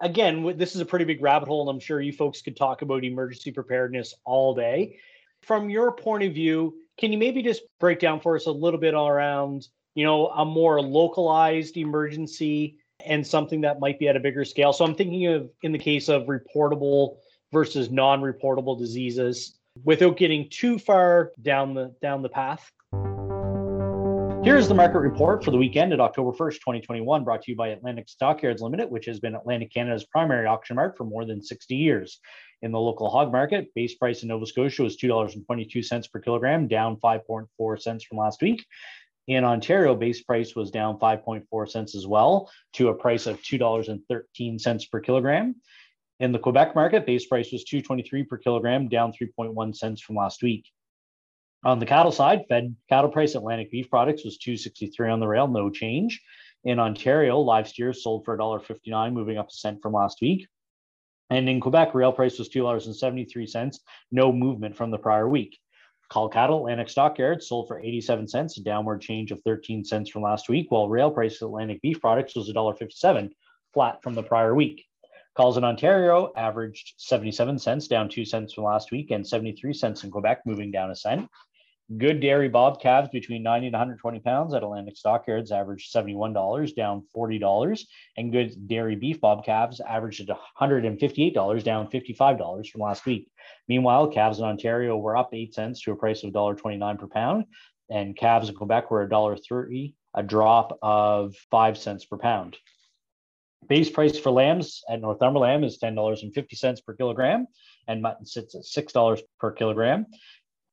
again, 0.00 0.56
this 0.56 0.74
is 0.74 0.80
a 0.80 0.86
pretty 0.86 1.04
big 1.04 1.22
rabbit 1.22 1.48
hole, 1.48 1.68
and 1.68 1.76
I'm 1.76 1.80
sure 1.80 2.00
you 2.00 2.12
folks 2.12 2.40
could 2.40 2.56
talk 2.56 2.80
about 2.80 3.04
emergency 3.04 3.50
preparedness 3.50 4.14
all 4.24 4.54
day. 4.54 4.98
From 5.42 5.68
your 5.68 5.92
point 5.92 6.22
of 6.22 6.32
view, 6.32 6.74
can 6.98 7.12
you 7.12 7.18
maybe 7.18 7.42
just 7.42 7.62
break 7.78 7.98
down 7.98 8.20
for 8.20 8.36
us 8.36 8.46
a 8.46 8.50
little 8.50 8.80
bit 8.80 8.94
around 8.94 9.68
you 9.94 10.04
know, 10.04 10.28
a 10.28 10.44
more 10.44 10.80
localized 10.80 11.76
emergency 11.76 12.78
and 13.04 13.26
something 13.26 13.62
that 13.62 13.80
might 13.80 13.98
be 13.98 14.08
at 14.08 14.16
a 14.16 14.20
bigger 14.20 14.44
scale. 14.44 14.72
So 14.72 14.84
I'm 14.84 14.94
thinking 14.94 15.26
of 15.26 15.50
in 15.62 15.72
the 15.72 15.78
case 15.78 16.08
of 16.08 16.24
reportable 16.24 17.16
versus 17.52 17.90
non-reportable 17.90 18.78
diseases 18.78 19.58
without 19.84 20.16
getting 20.16 20.48
too 20.50 20.78
far 20.78 21.32
down 21.42 21.74
the 21.74 21.94
down 22.02 22.22
the 22.22 22.28
path. 22.28 22.70
Here's 24.42 24.68
the 24.68 24.74
market 24.74 25.00
report 25.00 25.44
for 25.44 25.50
the 25.50 25.58
weekend 25.58 25.92
at 25.92 26.00
October 26.00 26.30
1st, 26.32 26.54
2021, 26.54 27.24
brought 27.24 27.42
to 27.42 27.50
you 27.50 27.56
by 27.56 27.68
Atlantic 27.68 28.08
Stockyards 28.08 28.62
Limited, 28.62 28.90
which 28.90 29.04
has 29.04 29.20
been 29.20 29.34
Atlantic 29.34 29.70
Canada's 29.70 30.06
primary 30.06 30.46
auction 30.46 30.76
market 30.76 30.96
for 30.96 31.04
more 31.04 31.26
than 31.26 31.42
60 31.42 31.76
years. 31.76 32.20
In 32.62 32.72
the 32.72 32.80
local 32.80 33.10
hog 33.10 33.32
market, 33.32 33.68
base 33.74 33.96
price 33.96 34.22
in 34.22 34.28
Nova 34.28 34.46
Scotia 34.46 34.82
was 34.82 34.96
$2.22 34.96 36.10
per 36.10 36.20
kilogram, 36.20 36.68
down 36.68 36.96
5.4 36.96 37.80
cents 37.82 38.04
from 38.04 38.16
last 38.16 38.40
week. 38.40 38.64
In 39.26 39.44
Ontario, 39.44 39.94
base 39.94 40.22
price 40.22 40.56
was 40.56 40.70
down 40.70 40.98
5.4 40.98 41.68
cents 41.68 41.94
as 41.94 42.06
well 42.06 42.50
to 42.74 42.88
a 42.88 42.94
price 42.94 43.26
of 43.26 43.40
$2.13 43.42 44.90
per 44.90 45.00
kilogram. 45.00 45.54
In 46.18 46.32
the 46.32 46.38
Quebec 46.38 46.74
market, 46.74 47.06
base 47.06 47.26
price 47.26 47.52
was 47.52 47.64
2.23 47.64 48.28
per 48.28 48.38
kilogram, 48.38 48.88
down 48.88 49.12
3.1 49.12 49.76
cents 49.76 50.00
from 50.02 50.16
last 50.16 50.42
week. 50.42 50.66
On 51.64 51.78
the 51.78 51.86
cattle 51.86 52.12
side, 52.12 52.44
Fed 52.48 52.74
cattle 52.88 53.10
price 53.10 53.34
Atlantic 53.34 53.70
beef 53.70 53.90
products 53.90 54.24
was 54.24 54.38
263 54.38 55.10
on 55.10 55.20
the 55.20 55.28
rail, 55.28 55.46
no 55.46 55.70
change. 55.70 56.22
In 56.64 56.78
Ontario, 56.78 57.38
live 57.38 57.68
steers 57.68 58.02
sold 58.02 58.24
for 58.24 58.36
$1.59, 58.36 59.12
moving 59.12 59.38
up 59.38 59.48
a 59.48 59.52
cent 59.52 59.80
from 59.82 59.92
last 59.92 60.20
week. 60.20 60.46
And 61.28 61.48
in 61.48 61.60
Quebec, 61.60 61.94
rail 61.94 62.12
price 62.12 62.38
was 62.38 62.48
$2.73, 62.48 63.76
no 64.10 64.32
movement 64.32 64.76
from 64.76 64.90
the 64.90 64.98
prior 64.98 65.28
week. 65.28 65.58
Cull 66.10 66.28
cattle, 66.28 66.58
Atlantic 66.58 66.88
Stockyards 66.88 67.48
sold 67.48 67.68
for 67.68 67.78
87 67.78 68.26
cents, 68.26 68.58
a 68.58 68.62
downward 68.62 69.00
change 69.00 69.30
of 69.30 69.40
13 69.44 69.84
cents 69.84 70.10
from 70.10 70.22
last 70.22 70.48
week, 70.48 70.70
while 70.70 70.88
rail 70.88 71.10
price 71.10 71.40
Atlantic 71.40 71.80
beef 71.82 72.00
products 72.00 72.34
was 72.34 72.50
$1.57, 72.50 73.30
flat 73.72 74.02
from 74.02 74.14
the 74.14 74.22
prior 74.22 74.54
week. 74.54 74.84
Calls 75.36 75.56
in 75.56 75.62
Ontario 75.62 76.32
averaged 76.36 76.94
77 76.96 77.60
cents, 77.60 77.86
down 77.86 78.08
2 78.08 78.24
cents 78.24 78.52
from 78.52 78.64
last 78.64 78.90
week, 78.90 79.12
and 79.12 79.24
73 79.24 79.72
cents 79.72 80.02
in 80.02 80.10
Quebec, 80.10 80.40
moving 80.44 80.72
down 80.72 80.90
a 80.90 80.96
cent. 80.96 81.28
Good 81.98 82.20
dairy 82.20 82.48
bob 82.48 82.80
calves 82.80 83.08
between 83.08 83.42
90 83.42 83.66
and 83.66 83.74
120 83.74 84.20
pounds 84.20 84.54
at 84.54 84.62
Atlantic 84.62 84.96
Stockyards 84.96 85.50
averaged 85.50 85.92
$71, 85.92 86.76
down 86.76 87.02
$40. 87.16 87.80
And 88.16 88.30
good 88.30 88.68
dairy 88.68 88.94
beef 88.94 89.20
bob 89.20 89.44
calves 89.44 89.80
averaged 89.80 90.30
$158, 90.60 91.64
down 91.64 91.88
$55 91.88 92.68
from 92.68 92.80
last 92.80 93.06
week. 93.06 93.28
Meanwhile, 93.66 94.12
calves 94.12 94.38
in 94.38 94.44
Ontario 94.44 94.96
were 94.96 95.16
up 95.16 95.30
8 95.32 95.52
cents 95.52 95.82
to 95.82 95.90
a 95.90 95.96
price 95.96 96.22
of 96.22 96.32
$1.29 96.32 96.98
per 96.98 97.08
pound. 97.08 97.46
And 97.90 98.16
calves 98.16 98.48
in 98.48 98.54
Quebec 98.54 98.92
were 98.92 99.08
$1.30, 99.08 99.94
a 100.14 100.22
drop 100.22 100.78
of 100.82 101.34
5 101.50 101.76
cents 101.76 102.04
per 102.04 102.18
pound. 102.18 102.56
Base 103.68 103.90
price 103.90 104.18
for 104.18 104.30
lambs 104.30 104.82
at 104.88 105.00
Northumberland 105.00 105.64
is 105.64 105.78
$10.50 105.78 106.84
per 106.84 106.94
kilogram, 106.94 107.46
and 107.88 108.00
mutton 108.00 108.24
sits 108.24 108.54
at 108.54 108.62
$6 108.62 109.20
per 109.38 109.52
kilogram. 109.52 110.06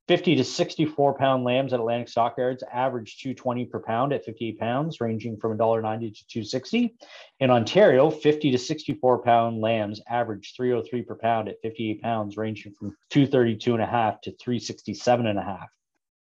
50 0.08 0.38
to 0.38 0.44
64 0.44 1.16
pound 1.16 1.44
lambs 1.44 1.74
at 1.74 1.80
Atlantic 1.80 2.08
Stockyards 2.08 2.64
average 2.72 3.18
220 3.18 3.66
per 3.66 3.80
pound 3.80 4.14
at 4.14 4.24
58 4.24 4.58
pounds, 4.58 5.02
ranging 5.02 5.38
from 5.38 5.58
$1.90 5.58 6.16
to 6.16 6.28
260. 6.28 6.96
In 7.40 7.50
Ontario, 7.50 8.10
50 8.10 8.52
to 8.52 8.58
64 8.58 9.22
pound 9.22 9.60
lambs 9.60 10.02
average 10.10 10.54
303 10.56 11.02
per 11.02 11.16
pound 11.16 11.50
at 11.50 11.62
58 11.62 12.02
pounds, 12.02 12.38
ranging 12.38 12.74
from 12.74 12.96
232 13.10 13.74
and 13.74 13.84
a 13.84 13.86
half 13.86 14.22
to 14.22 14.32
367 14.38 15.28
and 15.28 15.38
a 15.38 15.44
half. 15.44 15.70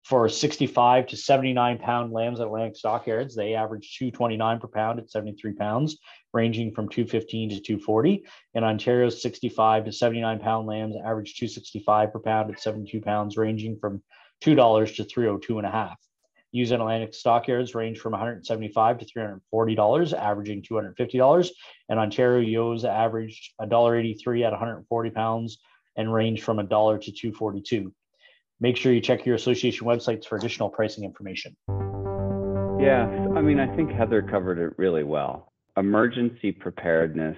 For 0.07 0.29
65 0.29 1.09
to 1.09 1.16
79 1.16 1.79
pound 1.79 2.12
lambs 2.12 2.38
at 2.38 2.47
Atlantic 2.47 2.77
Stockyards, 2.77 3.35
they 3.35 3.55
average 3.55 3.99
229 3.99 4.61
per 4.61 4.69
pound 4.69 5.01
at 5.01 5.11
73 5.11 5.55
pounds, 5.55 5.99
ranging 6.33 6.73
from 6.73 6.88
215 6.88 7.49
to 7.51 7.61
240. 7.61 8.25
In 8.55 8.62
Ontario's 8.62 9.21
65 9.21 9.87
to 9.87 9.90
79 9.90 10.38
pound 10.38 10.69
lambs 10.69 10.95
average 10.95 11.35
265 11.35 12.12
per 12.12 12.21
pound 12.21 12.53
at 12.53 12.61
72 12.61 13.01
pounds, 13.01 13.37
ranging 13.37 13.77
from 13.81 14.01
$2 14.45 14.95
to 14.95 15.03
302 15.03 15.59
and 15.59 15.66
a 15.66 15.71
half. 15.73 15.99
Ewes 16.53 16.71
in 16.71 16.81
Atlantic 16.81 17.12
stockyards 17.12 17.75
range 17.75 17.99
from 17.99 18.12
175 18.12 18.99
to 18.99 19.05
340 19.07 19.75
dollars, 19.75 20.12
averaging 20.12 20.62
250 20.62 21.19
dollars. 21.19 21.51
And 21.88 21.99
Ontario 21.99 22.42
ewes 22.42 22.85
averaged 22.85 23.55
$1.83 23.61 24.45
at 24.45 24.53
140 24.53 25.11
pounds 25.11 25.59
and 25.97 26.14
range 26.14 26.42
from 26.42 26.61
a 26.61 26.62
dollar 26.62 26.97
to 26.97 27.11
242. 27.11 27.92
Make 28.61 28.77
sure 28.77 28.92
you 28.92 29.01
check 29.01 29.27
your 29.27 29.35
association 29.35 29.87
websites 29.87 30.27
for 30.27 30.37
additional 30.37 30.71
pricing 30.71 31.05
information. 31.05 31.57
Yeah, 32.81 33.07
I 33.35 33.40
mean, 33.40 33.61
I 33.61 33.75
think 33.75 33.90
Heather 33.90 34.23
covered 34.23 34.59
it 34.59 34.79
really 34.79 35.05
well 35.05 35.53
emergency 35.77 36.53
preparedness, 36.53 37.37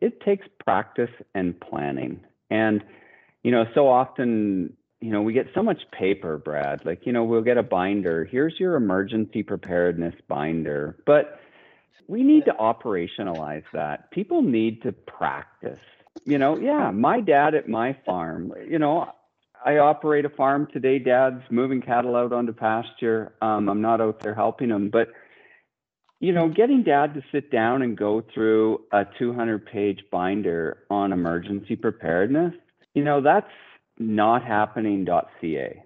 it 0.00 0.20
takes 0.20 0.46
practice 0.64 1.10
and 1.34 1.58
planning. 1.60 2.20
And, 2.50 2.84
you 3.42 3.50
know, 3.50 3.64
so 3.74 3.88
often, 3.88 4.76
you 5.00 5.10
know, 5.10 5.22
we 5.22 5.32
get 5.32 5.46
so 5.54 5.62
much 5.62 5.78
paper, 5.92 6.38
Brad. 6.38 6.84
Like, 6.84 7.06
you 7.06 7.12
know, 7.12 7.24
we'll 7.24 7.42
get 7.42 7.56
a 7.56 7.62
binder. 7.62 8.24
Here's 8.24 8.54
your 8.58 8.76
emergency 8.76 9.42
preparedness 9.42 10.14
binder. 10.28 10.96
But 11.06 11.40
we 12.06 12.22
need 12.22 12.44
to 12.46 12.52
operationalize 12.52 13.64
that. 13.72 14.10
People 14.10 14.42
need 14.42 14.82
to 14.82 14.92
practice. 14.92 15.78
You 16.24 16.38
know, 16.38 16.58
yeah, 16.58 16.90
my 16.90 17.20
dad 17.20 17.54
at 17.54 17.68
my 17.68 17.96
farm, 18.04 18.52
you 18.68 18.78
know, 18.78 19.10
I 19.64 19.78
operate 19.78 20.24
a 20.24 20.30
farm 20.30 20.68
today. 20.72 20.98
Dad's 20.98 21.42
moving 21.50 21.82
cattle 21.82 22.16
out 22.16 22.32
onto 22.32 22.52
pasture. 22.52 23.32
Um, 23.42 23.68
I'm 23.68 23.80
not 23.80 24.00
out 24.00 24.20
there 24.20 24.34
helping 24.34 24.70
him, 24.70 24.90
but 24.90 25.08
you 26.20 26.32
know, 26.32 26.48
getting 26.48 26.82
dad 26.82 27.14
to 27.14 27.22
sit 27.32 27.50
down 27.50 27.80
and 27.82 27.96
go 27.96 28.22
through 28.34 28.80
a 28.92 29.04
200 29.18 29.64
page 29.66 30.00
binder 30.12 30.84
on 30.90 31.12
emergency 31.12 31.76
preparedness, 31.76 32.52
you 32.94 33.02
know, 33.02 33.22
that's 33.22 33.50
not 33.98 34.44
happening.ca. 34.44 35.82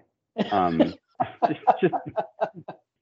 Um, 0.51 0.77
just, 1.47 1.59
just, 1.81 1.93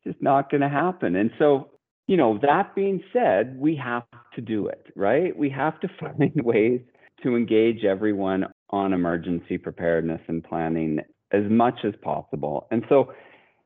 just 0.05 0.21
not 0.21 0.51
going 0.51 0.61
to 0.61 0.69
happen. 0.69 1.15
And 1.15 1.31
so, 1.39 1.71
you 2.05 2.17
know, 2.17 2.37
that 2.43 2.75
being 2.75 3.01
said, 3.11 3.57
we 3.59 3.75
have 3.77 4.03
to 4.35 4.41
do 4.41 4.67
it, 4.67 4.87
right? 4.95 5.35
We 5.35 5.49
have 5.49 5.79
to 5.79 5.87
find 5.99 6.33
ways 6.35 6.81
to 7.23 7.35
engage 7.35 7.83
everyone 7.83 8.45
on 8.73 8.91
emergency 8.91 9.55
preparedness 9.55 10.19
and 10.27 10.43
planning 10.43 10.99
as 11.31 11.43
much 11.47 11.85
as 11.85 11.93
possible. 12.01 12.67
And 12.71 12.83
so, 12.89 13.13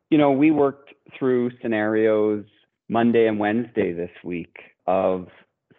you 0.09 0.17
know, 0.17 0.31
we 0.31 0.51
worked 0.51 0.93
through 1.17 1.51
scenarios 1.61 2.43
Monday 2.89 3.25
and 3.25 3.39
Wednesday 3.39 3.93
this 3.93 4.11
week 4.25 4.57
of 4.85 5.27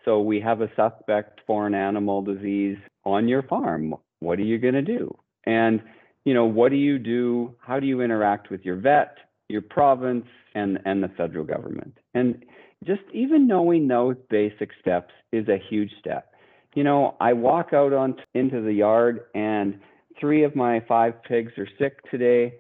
so 0.07 0.23
we 0.23 0.41
have 0.41 0.62
a 0.62 0.71
suspect 0.75 1.43
foreign 1.47 1.75
animal 1.75 2.23
disease 2.23 2.79
on 3.05 3.29
your 3.29 3.43
farm. 3.43 3.95
What 4.21 4.38
are 4.38 4.45
you 4.45 4.57
going 4.57 4.75
to 4.75 4.83
do? 4.83 5.14
And 5.45 5.83
you 6.25 6.33
know, 6.33 6.47
what 6.47 6.71
do 6.71 6.77
you 6.77 6.99
do? 6.99 7.55
How 7.61 7.81
do 7.81 7.87
you 7.87 8.01
interact 8.01 8.51
with 8.51 8.64
your 8.64 8.77
vet, 8.77 9.19
your 9.51 9.61
province, 9.62 10.27
and 10.55 10.79
and 10.87 11.03
the 11.03 11.09
federal 11.09 11.45
government? 11.45 11.99
And 12.14 12.47
just 12.83 13.03
even 13.12 13.47
knowing 13.47 13.88
those 13.88 14.17
basic 14.31 14.71
steps 14.81 15.12
is 15.33 15.49
a 15.49 15.59
huge 15.69 15.91
step. 16.01 16.33
You 16.74 16.85
know, 16.85 17.16
I 17.20 17.33
walk 17.33 17.72
out 17.72 17.92
on 17.92 18.16
into 18.35 18.61
the 18.61 18.72
yard 18.72 19.20
and 19.35 19.81
three 20.20 20.44
of 20.44 20.54
my 20.54 20.81
five 20.88 21.22
pigs 21.22 21.52
are 21.59 21.68
sick 21.78 21.98
today. 22.11 22.54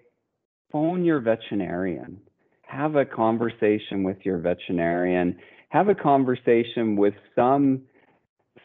Phone 0.72 1.04
your 1.04 1.20
veterinarian 1.20 2.20
have 2.68 2.96
a 2.96 3.04
conversation 3.04 4.04
with 4.04 4.18
your 4.24 4.38
veterinarian, 4.38 5.38
have 5.70 5.88
a 5.88 5.94
conversation 5.94 6.96
with 6.96 7.14
some 7.34 7.80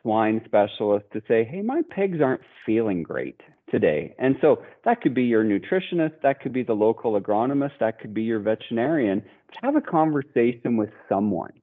swine 0.01 0.41
specialist 0.43 1.05
to 1.13 1.21
say, 1.27 1.45
hey, 1.45 1.61
my 1.61 1.81
pigs 1.95 2.19
aren't 2.21 2.41
feeling 2.65 3.01
great 3.01 3.39
today. 3.71 4.13
And 4.19 4.35
so 4.41 4.61
that 4.83 5.01
could 5.01 5.13
be 5.13 5.23
your 5.23 5.45
nutritionist, 5.45 6.21
that 6.21 6.41
could 6.41 6.51
be 6.51 6.63
the 6.63 6.73
local 6.73 7.19
agronomist, 7.19 7.79
that 7.79 7.99
could 7.99 8.13
be 8.13 8.23
your 8.23 8.39
veterinarian. 8.39 9.23
Have 9.61 9.77
a 9.77 9.81
conversation 9.81 10.75
with 10.75 10.89
someone. 11.07 11.53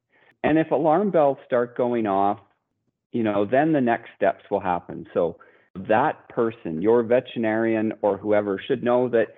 And 0.42 0.58
if 0.58 0.70
alarm 0.70 1.10
bells 1.10 1.36
start 1.44 1.76
going 1.76 2.06
off, 2.06 2.38
you 3.12 3.22
know, 3.22 3.44
then 3.44 3.72
the 3.72 3.80
next 3.80 4.10
steps 4.16 4.44
will 4.50 4.60
happen. 4.60 5.06
So 5.14 5.38
that 5.88 6.28
person, 6.28 6.82
your 6.82 7.02
veterinarian 7.02 7.92
or 8.02 8.16
whoever, 8.18 8.60
should 8.66 8.82
know 8.82 9.08
that 9.10 9.28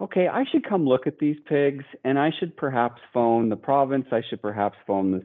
okay, 0.00 0.28
I 0.28 0.44
should 0.50 0.68
come 0.68 0.86
look 0.86 1.06
at 1.06 1.18
these 1.18 1.36
pigs 1.46 1.84
and 2.04 2.18
I 2.18 2.30
should 2.38 2.56
perhaps 2.56 3.00
phone 3.12 3.48
the 3.48 3.56
province, 3.56 4.06
I 4.10 4.22
should 4.28 4.42
perhaps 4.42 4.76
phone 4.86 5.12
the 5.12 5.24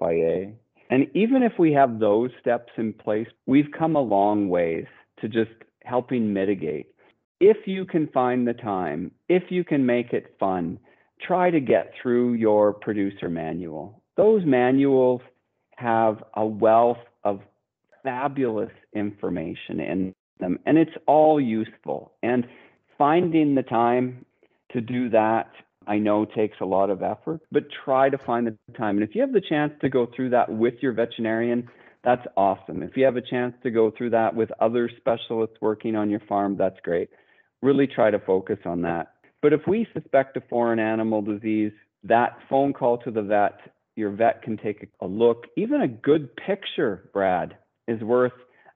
CFIA. 0.00 0.54
And 0.90 1.06
even 1.14 1.42
if 1.42 1.52
we 1.58 1.72
have 1.72 1.98
those 1.98 2.30
steps 2.40 2.72
in 2.76 2.92
place, 2.92 3.26
we've 3.46 3.70
come 3.76 3.96
a 3.96 4.00
long 4.00 4.48
ways 4.48 4.86
to 5.20 5.28
just 5.28 5.50
helping 5.82 6.32
mitigate. 6.32 6.94
If 7.40 7.66
you 7.66 7.84
can 7.84 8.06
find 8.08 8.46
the 8.46 8.52
time, 8.54 9.10
if 9.28 9.44
you 9.50 9.64
can 9.64 9.84
make 9.84 10.12
it 10.12 10.36
fun, 10.38 10.78
try 11.20 11.50
to 11.50 11.60
get 11.60 11.92
through 12.00 12.34
your 12.34 12.72
producer 12.72 13.28
manual. 13.28 14.02
Those 14.16 14.42
manuals 14.44 15.20
have 15.76 16.22
a 16.34 16.46
wealth 16.46 16.98
of 17.24 17.40
fabulous 18.02 18.72
information 18.94 19.80
in 19.80 20.14
them, 20.40 20.58
and 20.66 20.78
it's 20.78 20.96
all 21.06 21.40
useful. 21.40 22.12
And 22.22 22.46
finding 22.98 23.54
the 23.54 23.62
time 23.62 24.24
to 24.72 24.80
do 24.80 25.08
that 25.10 25.50
I 25.86 25.98
know 25.98 26.24
takes 26.24 26.56
a 26.60 26.64
lot 26.64 26.90
of 26.90 27.02
effort, 27.02 27.40
but 27.52 27.64
try 27.84 28.08
to 28.08 28.18
find 28.18 28.46
the 28.46 28.56
time. 28.72 28.96
And 28.96 29.08
if 29.08 29.14
you 29.14 29.20
have 29.20 29.32
the 29.32 29.40
chance 29.40 29.72
to 29.80 29.88
go 29.88 30.08
through 30.14 30.30
that 30.30 30.50
with 30.50 30.74
your 30.80 30.92
veterinarian, 30.92 31.68
that's 32.02 32.26
awesome. 32.36 32.82
If 32.82 32.96
you 32.96 33.04
have 33.04 33.16
a 33.16 33.22
chance 33.22 33.54
to 33.62 33.70
go 33.70 33.90
through 33.90 34.10
that 34.10 34.34
with 34.34 34.50
other 34.60 34.90
specialists 34.96 35.56
working 35.60 35.96
on 35.96 36.10
your 36.10 36.20
farm, 36.20 36.56
that's 36.56 36.78
great. 36.82 37.10
Really 37.62 37.86
try 37.86 38.10
to 38.10 38.18
focus 38.18 38.58
on 38.64 38.82
that. 38.82 39.14
But 39.42 39.52
if 39.52 39.62
we 39.66 39.86
suspect 39.92 40.36
a 40.36 40.42
foreign 40.42 40.78
animal 40.78 41.22
disease, 41.22 41.72
that 42.04 42.38
phone 42.48 42.72
call 42.72 42.98
to 42.98 43.10
the 43.10 43.22
vet, 43.22 43.58
your 43.96 44.10
vet 44.10 44.42
can 44.42 44.56
take 44.56 44.88
a 45.00 45.06
look. 45.06 45.46
Even 45.56 45.82
a 45.82 45.88
good 45.88 46.34
picture, 46.36 47.10
Brad, 47.12 47.56
is 47.86 48.00
worth 48.02 48.32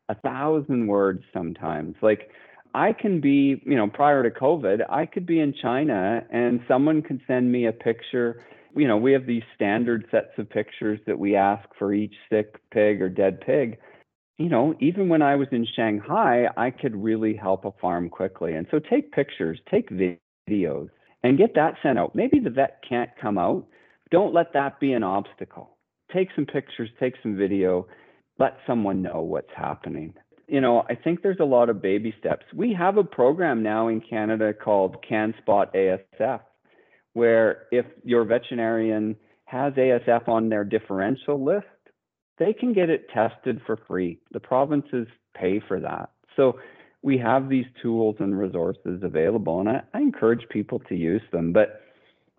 a 0.08 0.14
thousand 0.14 0.86
words 0.86 1.22
sometimes. 1.32 1.94
Like 2.02 2.30
I 2.74 2.92
can 2.92 3.20
be, 3.20 3.62
you 3.64 3.76
know, 3.76 3.88
prior 3.88 4.22
to 4.22 4.30
COVID, 4.30 4.80
I 4.88 5.06
could 5.06 5.26
be 5.26 5.40
in 5.40 5.54
China 5.60 6.22
and 6.30 6.60
someone 6.68 7.02
could 7.02 7.20
send 7.26 7.50
me 7.50 7.66
a 7.66 7.72
picture. 7.72 8.44
You 8.76 8.86
know, 8.86 8.96
we 8.96 9.12
have 9.12 9.26
these 9.26 9.42
standard 9.54 10.06
sets 10.10 10.38
of 10.38 10.48
pictures 10.50 11.00
that 11.06 11.18
we 11.18 11.34
ask 11.34 11.68
for 11.78 11.92
each 11.92 12.14
sick 12.30 12.60
pig 12.70 13.02
or 13.02 13.08
dead 13.08 13.40
pig. 13.40 13.78
You 14.38 14.48
know, 14.48 14.74
even 14.80 15.08
when 15.08 15.20
I 15.20 15.34
was 15.34 15.48
in 15.50 15.66
Shanghai, 15.74 16.46
I 16.56 16.70
could 16.70 16.94
really 16.94 17.34
help 17.34 17.64
a 17.64 17.72
farm 17.80 18.08
quickly. 18.08 18.54
And 18.54 18.66
so 18.70 18.78
take 18.78 19.10
pictures, 19.10 19.58
take 19.68 19.90
videos, 19.90 20.90
and 21.24 21.36
get 21.36 21.54
that 21.56 21.74
sent 21.82 21.98
out. 21.98 22.14
Maybe 22.14 22.38
the 22.38 22.50
vet 22.50 22.80
can't 22.88 23.10
come 23.20 23.36
out. 23.36 23.66
Don't 24.10 24.34
let 24.34 24.52
that 24.54 24.80
be 24.80 24.92
an 24.92 25.02
obstacle. 25.02 25.76
Take 26.12 26.28
some 26.34 26.46
pictures, 26.46 26.90
take 26.98 27.14
some 27.22 27.36
video, 27.36 27.86
let 28.38 28.56
someone 28.66 29.02
know 29.02 29.20
what's 29.20 29.50
happening 29.54 30.14
you 30.48 30.62
know, 30.62 30.84
I 30.88 30.94
think 30.94 31.22
there's 31.22 31.40
a 31.40 31.44
lot 31.44 31.68
of 31.68 31.82
baby 31.82 32.14
steps. 32.18 32.44
We 32.54 32.72
have 32.72 32.96
a 32.96 33.04
program 33.04 33.62
now 33.62 33.88
in 33.88 34.00
Canada 34.00 34.54
called 34.54 34.96
CanSpot 35.08 35.66
ASF, 35.74 36.40
where 37.12 37.66
if 37.70 37.84
your 38.02 38.24
veterinarian 38.24 39.16
has 39.44 39.74
ASF 39.74 40.26
on 40.26 40.48
their 40.48 40.64
differential 40.64 41.44
list, 41.44 41.66
they 42.38 42.54
can 42.54 42.72
get 42.72 42.88
it 42.88 43.08
tested 43.12 43.60
for 43.66 43.78
free. 43.86 44.20
The 44.32 44.40
provinces 44.40 45.06
pay 45.36 45.60
for 45.68 45.80
that. 45.80 46.10
So 46.34 46.58
we 47.02 47.18
have 47.18 47.48
these 47.48 47.66
tools 47.82 48.16
and 48.18 48.38
resources 48.38 49.02
available, 49.02 49.60
and 49.60 49.68
I, 49.68 49.82
I 49.92 50.00
encourage 50.00 50.48
people 50.48 50.78
to 50.88 50.94
use 50.94 51.22
them. 51.30 51.52
But 51.52 51.82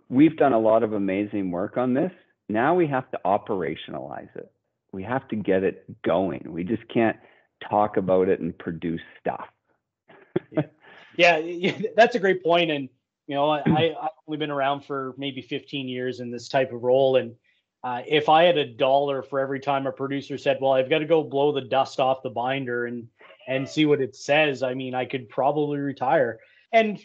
we've 0.09 0.35
done 0.35 0.53
a 0.53 0.59
lot 0.59 0.83
of 0.83 0.93
amazing 0.93 1.51
work 1.51 1.77
on 1.77 1.93
this. 1.93 2.11
Now 2.49 2.75
we 2.75 2.87
have 2.87 3.09
to 3.11 3.19
operationalize 3.25 4.35
it. 4.35 4.51
We 4.91 5.03
have 5.03 5.27
to 5.29 5.35
get 5.35 5.63
it 5.63 5.85
going. 6.01 6.43
We 6.47 6.63
just 6.63 6.87
can't 6.89 7.17
talk 7.69 7.97
about 7.97 8.27
it 8.27 8.39
and 8.39 8.57
produce 8.57 9.01
stuff. 9.19 9.45
yeah. 11.17 11.37
yeah, 11.37 11.79
that's 11.95 12.15
a 12.15 12.19
great 12.19 12.43
point. 12.43 12.71
And 12.71 12.89
you 13.27 13.35
know, 13.35 13.51
I, 13.51 13.61
I've 13.61 14.09
only 14.27 14.37
been 14.39 14.49
around 14.49 14.85
for 14.85 15.13
maybe 15.15 15.43
15 15.43 15.87
years 15.87 16.19
in 16.19 16.31
this 16.31 16.49
type 16.49 16.73
of 16.73 16.81
role, 16.81 17.17
and 17.17 17.35
uh, 17.83 18.01
if 18.07 18.27
I 18.27 18.43
had 18.43 18.57
a 18.57 18.65
dollar 18.65 19.21
for 19.21 19.39
every 19.39 19.59
time 19.59 19.85
a 19.85 19.91
producer 19.91 20.35
said, 20.35 20.57
"Well, 20.59 20.71
I've 20.71 20.89
got 20.89 20.99
to 20.99 21.05
go 21.05 21.23
blow 21.23 21.51
the 21.51 21.61
dust 21.61 21.99
off 21.99 22.23
the 22.23 22.31
binder 22.31 22.87
and 22.87 23.07
and 23.47 23.69
see 23.69 23.85
what 23.85 24.01
it 24.01 24.15
says," 24.15 24.63
I 24.63 24.73
mean, 24.73 24.95
I 24.95 25.05
could 25.05 25.29
probably 25.29 25.77
retire. 25.77 26.39
And 26.73 26.99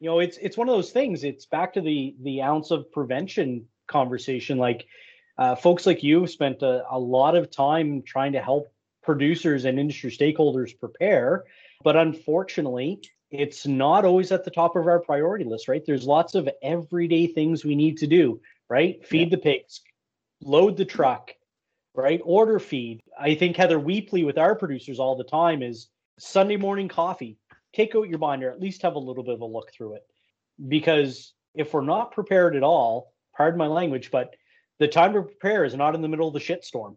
you 0.00 0.10
know, 0.10 0.18
it's 0.20 0.36
it's 0.38 0.56
one 0.56 0.68
of 0.68 0.74
those 0.74 0.90
things. 0.90 1.24
It's 1.24 1.46
back 1.46 1.72
to 1.74 1.80
the 1.80 2.14
the 2.22 2.42
ounce 2.42 2.70
of 2.70 2.90
prevention 2.92 3.66
conversation. 3.86 4.58
Like 4.58 4.86
uh, 5.38 5.54
folks 5.54 5.86
like 5.86 6.02
you 6.02 6.22
have 6.22 6.30
spent 6.30 6.62
a, 6.62 6.84
a 6.90 6.98
lot 6.98 7.34
of 7.36 7.50
time 7.50 8.02
trying 8.02 8.32
to 8.32 8.40
help 8.40 8.72
producers 9.02 9.64
and 9.64 9.78
industry 9.78 10.10
stakeholders 10.10 10.78
prepare. 10.78 11.44
But 11.82 11.96
unfortunately, 11.96 13.00
it's 13.30 13.66
not 13.66 14.04
always 14.04 14.32
at 14.32 14.44
the 14.44 14.50
top 14.50 14.76
of 14.76 14.86
our 14.86 15.00
priority 15.00 15.44
list, 15.44 15.68
right? 15.68 15.82
There's 15.84 16.04
lots 16.04 16.34
of 16.34 16.48
everyday 16.62 17.26
things 17.26 17.64
we 17.64 17.74
need 17.74 17.98
to 17.98 18.06
do, 18.06 18.40
right? 18.68 19.04
Feed 19.06 19.30
yeah. 19.30 19.36
the 19.36 19.42
pigs, 19.42 19.80
load 20.42 20.76
the 20.76 20.84
truck, 20.84 21.32
right? 21.94 22.20
Order 22.24 22.58
feed. 22.58 23.00
I 23.18 23.34
think 23.34 23.56
Heather 23.56 23.78
Weepley 23.78 24.24
with 24.24 24.38
our 24.38 24.54
producers 24.54 24.98
all 24.98 25.16
the 25.16 25.24
time 25.24 25.62
is 25.62 25.88
Sunday 26.18 26.56
morning 26.56 26.88
coffee. 26.88 27.38
Take 27.76 27.94
out 27.94 28.08
your 28.08 28.18
binder, 28.18 28.50
at 28.50 28.60
least 28.60 28.82
have 28.82 28.96
a 28.96 28.98
little 28.98 29.22
bit 29.22 29.34
of 29.34 29.42
a 29.42 29.46
look 29.46 29.72
through 29.72 29.94
it. 29.94 30.02
Because 30.66 31.34
if 31.54 31.72
we're 31.72 31.82
not 31.82 32.12
prepared 32.12 32.56
at 32.56 32.64
all, 32.64 33.12
pardon 33.36 33.58
my 33.58 33.68
language, 33.68 34.10
but 34.10 34.34
the 34.78 34.88
time 34.88 35.12
to 35.12 35.22
prepare 35.22 35.64
is 35.64 35.74
not 35.74 35.94
in 35.94 36.02
the 36.02 36.08
middle 36.08 36.26
of 36.26 36.34
the 36.34 36.40
shitstorm 36.40 36.96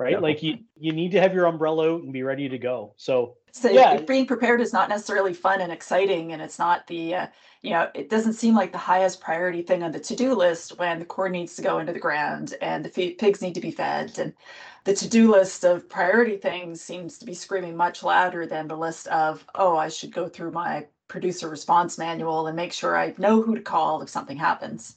right? 0.00 0.12
Yeah. 0.12 0.18
Like 0.18 0.42
you 0.42 0.58
you 0.76 0.92
need 0.92 1.12
to 1.12 1.20
have 1.20 1.34
your 1.34 1.44
umbrella 1.44 1.94
out 1.94 2.02
and 2.02 2.12
be 2.12 2.22
ready 2.22 2.48
to 2.48 2.58
go. 2.58 2.94
So, 2.96 3.36
so 3.52 3.70
yeah, 3.70 4.00
being 4.00 4.26
prepared 4.26 4.60
is 4.60 4.72
not 4.72 4.88
necessarily 4.88 5.34
fun 5.34 5.60
and 5.60 5.72
exciting, 5.72 6.32
and 6.32 6.42
it's 6.42 6.58
not 6.58 6.86
the 6.86 7.14
uh, 7.14 7.26
you 7.62 7.70
know 7.70 7.88
it 7.94 8.08
doesn't 8.10 8.34
seem 8.34 8.54
like 8.54 8.72
the 8.72 8.78
highest 8.78 9.20
priority 9.20 9.62
thing 9.62 9.82
on 9.82 9.92
the 9.92 10.00
to 10.00 10.16
do 10.16 10.34
list 10.34 10.78
when 10.78 10.98
the 10.98 11.04
corn 11.04 11.32
needs 11.32 11.56
to 11.56 11.62
go 11.62 11.78
into 11.78 11.92
the 11.92 11.98
ground 11.98 12.54
and 12.62 12.84
the 12.84 13.14
pigs 13.14 13.42
need 13.42 13.54
to 13.54 13.60
be 13.60 13.70
fed 13.70 14.18
and 14.18 14.32
the 14.84 14.94
to-do 14.94 15.30
list 15.30 15.64
of 15.64 15.88
priority 15.88 16.36
things 16.36 16.80
seems 16.80 17.18
to 17.18 17.26
be 17.26 17.34
screaming 17.34 17.76
much 17.76 18.02
louder 18.02 18.46
than 18.46 18.66
the 18.66 18.76
list 18.76 19.06
of 19.08 19.44
oh 19.54 19.76
i 19.76 19.88
should 19.88 20.12
go 20.12 20.28
through 20.28 20.50
my 20.50 20.86
producer 21.08 21.48
response 21.50 21.98
manual 21.98 22.46
and 22.46 22.56
make 22.56 22.72
sure 22.72 22.96
i 22.96 23.14
know 23.18 23.42
who 23.42 23.54
to 23.54 23.62
call 23.62 24.00
if 24.02 24.08
something 24.08 24.36
happens. 24.36 24.96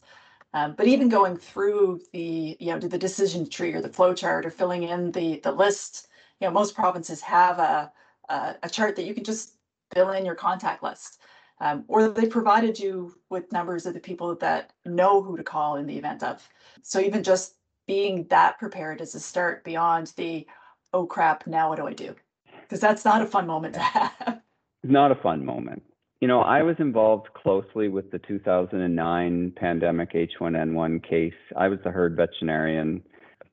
Um, 0.53 0.75
but 0.77 0.87
even 0.87 1.09
going 1.09 1.37
through 1.37 2.01
the, 2.11 2.55
you 2.59 2.71
know, 2.71 2.79
the 2.79 2.97
decision 2.97 3.49
tree 3.49 3.73
or 3.73 3.81
the 3.81 3.89
flow 3.89 4.13
chart 4.13 4.45
or 4.45 4.51
filling 4.51 4.83
in 4.83 5.11
the 5.11 5.39
the 5.43 5.51
list, 5.51 6.07
you 6.39 6.47
know, 6.47 6.53
most 6.53 6.75
provinces 6.75 7.21
have 7.21 7.59
a 7.59 7.91
a, 8.29 8.55
a 8.63 8.69
chart 8.69 8.95
that 8.95 9.05
you 9.05 9.13
can 9.13 9.23
just 9.23 9.55
fill 9.93 10.11
in 10.11 10.25
your 10.25 10.35
contact 10.35 10.83
list, 10.83 11.19
um, 11.61 11.83
or 11.87 12.07
they 12.09 12.25
provided 12.25 12.79
you 12.79 13.15
with 13.29 13.51
numbers 13.51 13.85
of 13.85 13.93
the 13.93 13.99
people 13.99 14.35
that 14.35 14.71
know 14.85 15.21
who 15.21 15.37
to 15.37 15.43
call 15.43 15.77
in 15.77 15.85
the 15.85 15.97
event 15.97 16.23
of. 16.23 16.47
So 16.81 16.99
even 16.99 17.23
just 17.23 17.55
being 17.87 18.25
that 18.29 18.57
prepared 18.59 19.01
is 19.01 19.15
a 19.15 19.19
start 19.19 19.63
beyond 19.63 20.13
the, 20.15 20.47
oh 20.93 21.05
crap, 21.05 21.47
now 21.47 21.69
what 21.69 21.77
do 21.77 21.87
I 21.87 21.93
do? 21.93 22.15
Because 22.61 22.79
that's 22.79 23.05
not 23.05 23.21
a 23.21 23.25
fun 23.25 23.45
moment 23.47 23.75
to 23.75 23.79
have. 23.79 24.41
Not 24.85 25.13
a 25.13 25.15
fun 25.15 25.45
moment. 25.45 25.81
You 26.19 26.27
know, 26.27 26.41
I 26.41 26.61
was 26.61 26.75
involved 26.79 27.27
closely 27.33 27.87
with 27.87 28.11
the 28.11 28.19
2009 28.19 29.53
pandemic 29.55 30.11
H1N1 30.13 31.07
case. 31.09 31.33
I 31.55 31.69
was 31.69 31.79
the 31.85 31.91
herd 31.91 32.17
veterinarian 32.17 33.01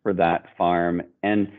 for 0.02 0.12
that 0.14 0.46
farm. 0.56 1.02
And, 1.22 1.52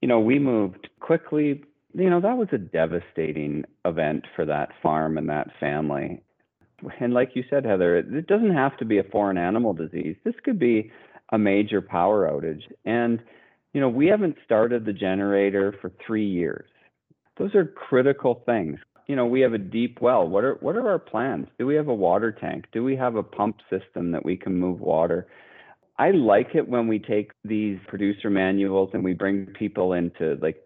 you 0.00 0.08
know, 0.08 0.20
we 0.20 0.38
moved 0.38 0.88
quickly. 1.00 1.64
You 1.94 2.08
know, 2.08 2.20
that 2.20 2.36
was 2.36 2.48
a 2.52 2.58
devastating 2.58 3.64
event 3.84 4.24
for 4.34 4.46
that 4.46 4.70
farm 4.82 5.18
and 5.18 5.28
that 5.28 5.48
family. 5.60 6.22
And 7.00 7.12
like 7.12 7.30
you 7.34 7.44
said, 7.48 7.64
Heather, 7.64 7.96
it 7.96 8.26
doesn't 8.26 8.54
have 8.54 8.76
to 8.78 8.84
be 8.84 8.98
a 8.98 9.04
foreign 9.04 9.38
animal 9.38 9.72
disease. 9.72 10.16
This 10.24 10.34
could 10.42 10.58
be 10.58 10.90
a 11.30 11.38
major 11.38 11.80
power 11.80 12.28
outage. 12.28 12.62
And, 12.84 13.22
you 13.72 13.80
know, 13.80 13.88
we 13.88 14.06
haven't 14.06 14.36
started 14.44 14.84
the 14.84 14.92
generator 14.92 15.74
for 15.80 15.92
three 16.04 16.28
years. 16.28 16.68
Those 17.38 17.54
are 17.54 17.64
critical 17.64 18.42
things. 18.46 18.78
You 19.06 19.16
know, 19.16 19.26
we 19.26 19.40
have 19.40 19.52
a 19.52 19.58
deep 19.58 19.98
well. 20.00 20.26
What 20.26 20.44
are 20.44 20.54
what 20.60 20.76
are 20.76 20.88
our 20.88 20.98
plans? 20.98 21.48
Do 21.58 21.66
we 21.66 21.74
have 21.74 21.88
a 21.88 21.94
water 21.94 22.32
tank? 22.32 22.66
Do 22.72 22.84
we 22.84 22.96
have 22.96 23.16
a 23.16 23.22
pump 23.22 23.56
system 23.68 24.12
that 24.12 24.24
we 24.24 24.36
can 24.36 24.58
move 24.58 24.80
water? 24.80 25.26
I 25.98 26.12
like 26.12 26.54
it 26.54 26.68
when 26.68 26.88
we 26.88 26.98
take 26.98 27.32
these 27.44 27.78
producer 27.88 28.30
manuals 28.30 28.90
and 28.92 29.04
we 29.04 29.12
bring 29.12 29.46
people 29.46 29.92
into 29.92 30.38
like 30.40 30.56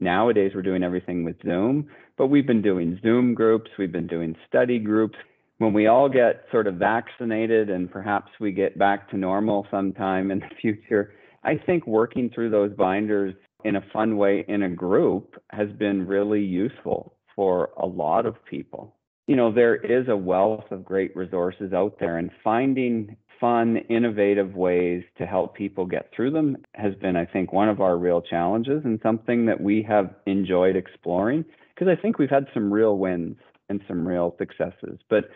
nowadays 0.00 0.52
we're 0.54 0.62
doing 0.62 0.82
everything 0.82 1.24
with 1.24 1.36
Zoom, 1.42 1.88
but 2.16 2.26
we've 2.26 2.46
been 2.46 2.62
doing 2.62 2.98
Zoom 3.02 3.34
groups, 3.34 3.70
we've 3.78 3.92
been 3.92 4.06
doing 4.06 4.34
study 4.48 4.78
groups. 4.78 5.16
When 5.58 5.72
we 5.72 5.86
all 5.86 6.08
get 6.08 6.44
sort 6.50 6.66
of 6.66 6.74
vaccinated 6.76 7.68
and 7.68 7.90
perhaps 7.90 8.30
we 8.40 8.52
get 8.52 8.78
back 8.78 9.10
to 9.10 9.16
normal 9.16 9.66
sometime 9.70 10.30
in 10.30 10.40
the 10.40 10.48
future, 10.60 11.14
I 11.44 11.56
think 11.56 11.86
working 11.86 12.30
through 12.34 12.50
those 12.50 12.72
binders 12.72 13.34
in 13.64 13.76
a 13.76 13.84
fun 13.92 14.16
way 14.16 14.44
in 14.48 14.62
a 14.62 14.68
group 14.68 15.40
has 15.50 15.68
been 15.78 16.06
really 16.06 16.40
useful 16.40 17.14
for 17.36 17.70
a 17.76 17.86
lot 17.86 18.26
of 18.26 18.42
people. 18.44 18.96
You 19.26 19.36
know, 19.36 19.52
there 19.52 19.76
is 19.76 20.08
a 20.08 20.16
wealth 20.16 20.64
of 20.70 20.84
great 20.84 21.14
resources 21.14 21.72
out 21.72 21.96
there, 22.00 22.18
and 22.18 22.30
finding 22.42 23.16
fun, 23.40 23.78
innovative 23.88 24.54
ways 24.54 25.02
to 25.18 25.26
help 25.26 25.56
people 25.56 25.86
get 25.86 26.10
through 26.14 26.30
them 26.30 26.58
has 26.74 26.94
been, 26.96 27.16
I 27.16 27.24
think, 27.24 27.52
one 27.52 27.68
of 27.68 27.80
our 27.80 27.96
real 27.96 28.20
challenges 28.20 28.82
and 28.84 29.00
something 29.02 29.46
that 29.46 29.60
we 29.60 29.82
have 29.88 30.14
enjoyed 30.26 30.76
exploring 30.76 31.44
because 31.74 31.88
I 31.88 32.00
think 32.00 32.18
we've 32.18 32.30
had 32.30 32.46
some 32.52 32.72
real 32.72 32.98
wins 32.98 33.36
and 33.70 33.80
some 33.88 34.06
real 34.06 34.34
successes. 34.38 34.98
But 35.08 35.30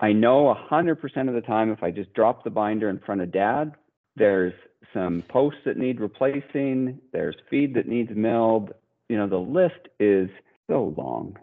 I 0.00 0.12
know 0.12 0.54
100% 0.70 1.28
of 1.28 1.34
the 1.34 1.40
time, 1.40 1.70
if 1.70 1.82
I 1.82 1.90
just 1.90 2.12
drop 2.12 2.44
the 2.44 2.50
binder 2.50 2.90
in 2.90 2.98
front 2.98 3.22
of 3.22 3.32
dad, 3.32 3.72
there's 4.14 4.52
some 4.92 5.22
posts 5.28 5.60
that 5.64 5.78
need 5.78 6.00
replacing, 6.00 6.98
there's 7.12 7.36
feed 7.48 7.74
that 7.74 7.88
needs 7.88 8.10
milled. 8.14 8.72
You 9.08 9.16
know, 9.16 9.26
the 9.26 9.36
list 9.38 9.88
is 9.98 10.28
so 10.68 10.94
long. 10.96 11.38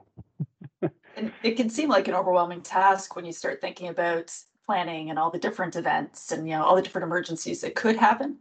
and 1.17 1.31
it 1.43 1.55
can 1.55 1.69
seem 1.69 1.89
like 1.89 2.07
an 2.07 2.13
overwhelming 2.13 2.61
task 2.61 3.15
when 3.15 3.25
you 3.25 3.33
start 3.33 3.61
thinking 3.61 3.87
about 3.87 4.35
planning 4.65 5.09
and 5.09 5.19
all 5.19 5.31
the 5.31 5.39
different 5.39 5.75
events 5.75 6.31
and 6.31 6.47
you 6.47 6.55
know 6.55 6.63
all 6.63 6.75
the 6.75 6.81
different 6.81 7.05
emergencies 7.05 7.61
that 7.61 7.75
could 7.75 7.95
happen. 7.95 8.37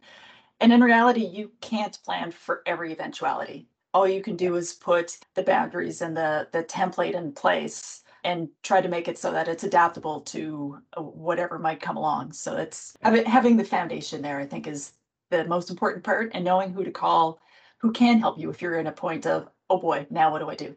And 0.61 0.72
in 0.72 0.80
reality, 0.80 1.24
you 1.24 1.50
can't 1.61 1.98
plan 2.04 2.30
for 2.30 2.62
every 2.66 2.92
eventuality. 2.92 3.66
All 3.94 4.06
you 4.06 4.22
can 4.22 4.37
do 4.37 4.54
is 4.54 4.72
put 4.72 5.18
the 5.35 5.42
boundaries 5.42 6.02
and 6.02 6.16
the 6.16 6.48
the 6.52 6.64
template 6.64 7.14
in 7.14 7.32
place 7.32 8.02
and 8.24 8.48
try 8.62 8.80
to 8.80 8.88
make 8.88 9.08
it 9.08 9.18
so 9.18 9.32
that 9.32 9.48
it's 9.48 9.64
adaptable 9.64 10.20
to 10.20 10.78
uh, 10.96 11.02
whatever 11.02 11.58
might 11.58 11.80
come 11.80 11.96
along. 11.96 12.32
So 12.32 12.56
it's 12.56 12.96
having 13.02 13.56
the 13.56 13.64
foundation 13.64 14.22
there, 14.22 14.38
I 14.38 14.46
think, 14.46 14.66
is 14.66 14.92
the 15.30 15.44
most 15.46 15.70
important 15.70 16.04
part, 16.04 16.30
and 16.35 16.44
knowing 16.44 16.72
who 16.72 16.85
to 16.85 16.90
call, 16.90 17.40
who 17.78 17.90
can 17.90 18.20
help 18.20 18.38
you 18.38 18.50
if 18.50 18.62
you're 18.62 18.78
in 18.78 18.87
a 18.87 18.92
point 18.92 19.26
of, 19.26 19.48
oh 19.70 19.78
boy, 19.78 20.06
now 20.11 20.30
what 20.30 20.38
do 20.38 20.48
I 20.48 20.54
do? 20.54 20.76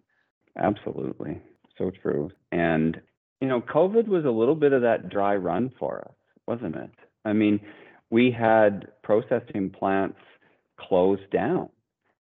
Absolutely, 0.58 1.42
so 1.78 1.92
true. 1.92 2.32
And 2.52 3.00
you 3.46 3.50
know, 3.50 3.62
COVID 3.62 4.08
was 4.08 4.26
a 4.26 4.32
little 4.32 4.56
bit 4.56 4.74
of 4.74 4.82
that 4.82 5.10
dry 5.10 5.36
run 5.36 5.72
for 5.78 6.00
us, 6.00 6.16
wasn't 6.48 6.76
it? 6.76 6.90
I 7.26 7.34
mean, 7.34 7.60
we 8.10 8.32
had 8.32 8.88
processing 9.04 9.70
plants 9.70 10.18
closed 10.80 11.30
down. 11.32 11.70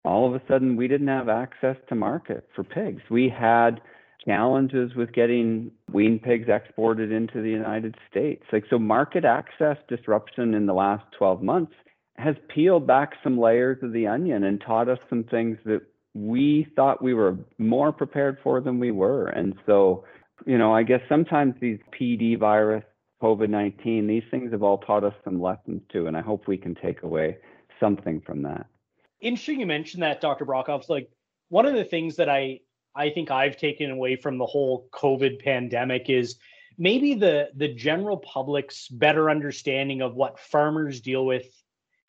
All 0.04 0.26
of 0.26 0.34
a 0.34 0.42
sudden, 0.48 0.76
we 0.76 0.88
didn't 0.88 1.08
have 1.08 1.28
access 1.28 1.76
to 1.88 1.94
market 1.94 2.48
for 2.54 2.64
pigs. 2.64 3.02
We 3.10 3.28
had 3.28 3.82
challenges 4.24 4.94
with 4.94 5.12
getting 5.12 5.70
wean 5.92 6.18
pigs 6.18 6.48
exported 6.48 7.12
into 7.12 7.42
the 7.42 7.50
United 7.50 7.94
States. 8.10 8.42
Like, 8.50 8.64
so 8.70 8.78
market 8.78 9.26
access 9.26 9.76
disruption 9.88 10.54
in 10.54 10.64
the 10.64 10.72
last 10.72 11.04
12 11.18 11.42
months 11.42 11.72
has 12.16 12.36
peeled 12.54 12.86
back 12.86 13.12
some 13.22 13.38
layers 13.38 13.82
of 13.82 13.92
the 13.92 14.06
onion 14.06 14.44
and 14.44 14.60
taught 14.60 14.88
us 14.88 14.98
some 15.10 15.24
things 15.24 15.58
that 15.66 15.82
we 16.14 16.66
thought 16.74 17.02
we 17.02 17.14
were 17.14 17.36
more 17.58 17.92
prepared 17.92 18.38
for 18.42 18.60
than 18.60 18.78
we 18.78 18.90
were. 18.90 19.26
And 19.28 19.54
so 19.66 20.04
you 20.46 20.58
know, 20.58 20.74
I 20.74 20.82
guess 20.82 21.00
sometimes 21.08 21.54
these 21.60 21.78
PD 21.98 22.38
virus, 22.38 22.84
COVID 23.22 23.50
19, 23.50 24.06
these 24.06 24.24
things 24.30 24.52
have 24.52 24.62
all 24.62 24.78
taught 24.78 25.04
us 25.04 25.14
some 25.24 25.40
lessons 25.40 25.82
too. 25.90 26.06
And 26.06 26.16
I 26.16 26.20
hope 26.20 26.46
we 26.46 26.56
can 26.56 26.74
take 26.74 27.02
away 27.02 27.38
something 27.78 28.20
from 28.20 28.42
that. 28.42 28.66
Interesting 29.20 29.60
you 29.60 29.66
mentioned 29.66 30.02
that, 30.02 30.20
Dr. 30.20 30.44
Brockhoff. 30.44 30.88
Like 30.88 31.10
one 31.48 31.66
of 31.66 31.74
the 31.74 31.84
things 31.84 32.16
that 32.16 32.28
I 32.28 32.60
I 32.94 33.10
think 33.10 33.30
I've 33.30 33.56
taken 33.56 33.90
away 33.90 34.16
from 34.16 34.38
the 34.38 34.46
whole 34.46 34.88
COVID 34.92 35.42
pandemic 35.42 36.10
is 36.10 36.36
maybe 36.78 37.14
the 37.14 37.50
the 37.54 37.68
general 37.68 38.18
public's 38.18 38.88
better 38.88 39.30
understanding 39.30 40.02
of 40.02 40.14
what 40.14 40.38
farmers 40.38 41.00
deal 41.00 41.24
with 41.24 41.46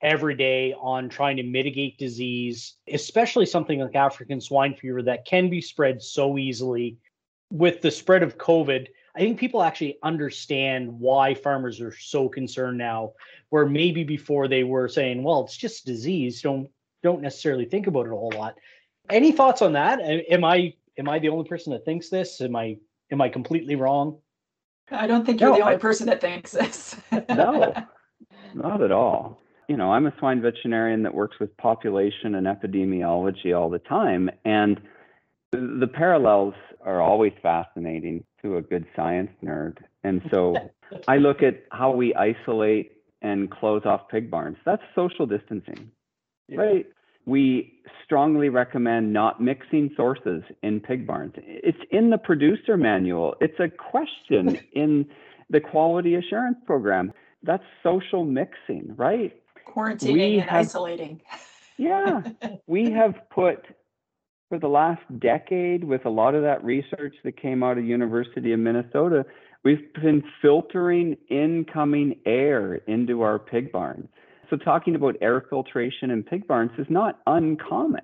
every 0.02 0.36
day 0.36 0.74
on 0.74 1.08
trying 1.08 1.38
to 1.38 1.44
mitigate 1.44 1.98
disease, 1.98 2.76
especially 2.92 3.46
something 3.46 3.80
like 3.80 3.96
African 3.96 4.42
swine 4.42 4.74
fever 4.74 5.02
that 5.04 5.26
can 5.26 5.50
be 5.50 5.62
spread 5.62 6.02
so 6.02 6.38
easily 6.38 6.98
with 7.54 7.82
the 7.82 7.92
spread 7.92 8.24
of 8.24 8.40
COVID, 8.40 8.88
I 9.16 9.20
think 9.20 9.40
people 9.40 9.62
actually 9.62 10.00
understand 10.02 11.00
why 11.00 11.36
farmers 11.36 11.80
are 11.80 11.96
so 11.96 12.28
concerned 12.28 12.80
now, 12.80 13.14
where 13.50 13.68
maybe 13.68 14.04
before 14.04 14.48
they 14.48 14.64
were 14.64 14.88
saying, 14.90 15.24
well, 15.24 15.44
it's 15.44 15.56
just 15.56 15.86
disease, 15.86 16.42
don't 16.42 16.68
don't 17.04 17.22
necessarily 17.22 17.66
think 17.66 17.86
about 17.86 18.08
it 18.08 18.14
a 18.14 18.16
whole 18.16 18.34
lot. 18.36 18.56
Any 19.10 19.32
thoughts 19.32 19.62
on 19.62 19.74
that? 19.74 20.00
Am 20.02 20.44
I 20.44 20.74
am 20.98 21.08
I 21.08 21.20
the 21.20 21.30
only 21.30 21.48
person 21.48 21.72
that 21.74 21.86
thinks 21.86 22.10
this? 22.10 22.42
Am 22.42 22.56
I 22.56 22.78
am 23.12 23.22
I 23.22 23.30
completely 23.30 23.76
wrong? 23.76 24.18
I 24.90 25.06
don't 25.06 25.24
think 25.24 25.40
you're 25.40 25.52
no, 25.52 25.58
the 25.58 25.62
only 25.62 25.76
I, 25.76 25.78
person 25.78 26.08
that 26.08 26.22
thinks 26.22 26.52
this. 26.52 26.96
no, 27.30 27.72
not 28.56 28.82
at 28.82 28.92
all. 28.92 29.40
You 29.68 29.78
know, 29.78 29.94
I'm 29.94 30.08
a 30.08 30.14
swine 30.18 30.42
veterinarian 30.42 31.04
that 31.04 31.14
works 31.14 31.38
with 31.40 31.56
population 31.58 32.36
and 32.36 32.48
epidemiology 32.48 33.58
all 33.58 33.70
the 33.70 33.80
time. 33.80 34.30
And 34.44 34.82
the 35.52 35.88
parallels 35.88 36.56
are 36.86 37.02
always 37.02 37.34
fascinating 37.42 38.24
to 38.42 38.58
a 38.58 38.62
good 38.62 38.86
science 38.96 39.32
nerd. 39.44 39.78
And 40.04 40.22
so 40.32 40.56
I 41.08 41.18
look 41.18 41.42
at 41.42 41.64
how 41.72 41.92
we 41.92 42.14
isolate 42.16 42.92
and 43.22 43.50
close 43.50 43.84
off 43.86 44.10
pig 44.10 44.30
barns. 44.30 44.58
That's 44.66 44.82
social 44.94 45.26
distancing, 45.26 45.92
yeah. 46.48 46.60
right? 46.60 46.86
We 47.26 47.80
strongly 48.04 48.50
recommend 48.50 49.14
not 49.14 49.42
mixing 49.42 49.92
sources 49.96 50.44
in 50.62 50.82
pig 50.82 51.08
barns. 51.08 51.34
It's 51.38 51.78
in 51.90 52.10
the 52.10 52.18
producer 52.18 52.76
manual. 52.76 53.36
It's 53.40 53.60
a 53.60 53.70
question 53.70 54.60
in 54.74 55.08
the 55.50 55.62
quality 55.62 56.16
assurance 56.16 56.58
program. 56.66 57.14
That's 57.44 57.64
social 57.82 58.26
mixing, 58.26 58.94
right? 58.98 59.34
Quarantining 59.68 60.14
we 60.14 60.40
and 60.40 60.50
isolating. 60.50 61.22
Yeah. 61.78 62.24
we 62.68 62.92
have 62.92 63.16
put 63.30 63.66
for 64.54 64.60
the 64.60 64.68
last 64.68 65.02
decade 65.18 65.84
with 65.84 66.06
a 66.06 66.10
lot 66.12 66.36
of 66.36 66.44
that 66.44 66.64
research 66.64 67.16
that 67.24 67.42
came 67.42 67.64
out 67.64 67.80
of 67.80 67.84
University 67.84 68.54
of 68.54 68.60
Minnesota, 68.60 69.26
we've 69.64 69.92
been 69.96 70.22
filtering 70.44 71.18
incoming 71.28 72.20
air 72.28 72.76
into 72.86 73.24
our 73.24 73.40
pig 73.40 73.72
barns. 73.72 74.08
So 74.52 74.58
talking 74.58 74.94
about 74.94 75.16
air 75.22 75.44
filtration 75.50 76.12
in 76.12 76.22
pig 76.22 76.46
barns 76.46 76.70
is 76.78 76.86
not 76.88 77.20
uncommon. 77.26 78.04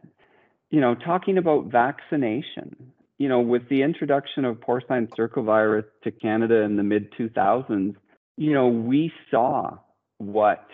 You 0.72 0.82
know, 0.82 0.96
talking 0.96 1.38
about 1.38 1.66
vaccination, 1.66 2.94
you 3.20 3.30
know, 3.30 3.42
with 3.42 3.70
the 3.70 3.84
introduction 3.84 4.44
of 4.44 4.60
porcine 4.60 5.08
circovirus 5.16 5.86
to 6.04 6.10
Canada 6.10 6.62
in 6.62 6.78
the 6.78 6.84
mid 6.84 7.12
2000s, 7.12 7.96
you 8.38 8.54
know, 8.56 8.70
we 8.70 9.14
saw 9.30 9.78
what 10.18 10.66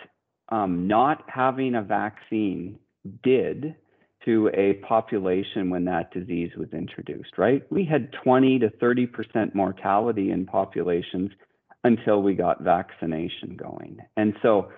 um, 0.48 0.88
not 0.88 1.22
having 1.28 1.74
a 1.74 1.82
vaccine 1.82 2.78
did 3.22 3.76
to 4.26 4.50
a 4.52 4.74
population 4.86 5.70
when 5.70 5.84
that 5.86 6.12
disease 6.12 6.50
was 6.56 6.68
introduced, 6.72 7.38
right? 7.38 7.62
We 7.70 7.84
had 7.84 8.12
20 8.12 8.58
to 8.58 8.68
30% 8.68 9.54
mortality 9.54 10.30
in 10.30 10.44
populations 10.44 11.30
until 11.84 12.20
we 12.22 12.34
got 12.34 12.62
vaccination 12.62 13.56
going. 13.56 13.98
And 14.16 14.34
so 14.42 14.68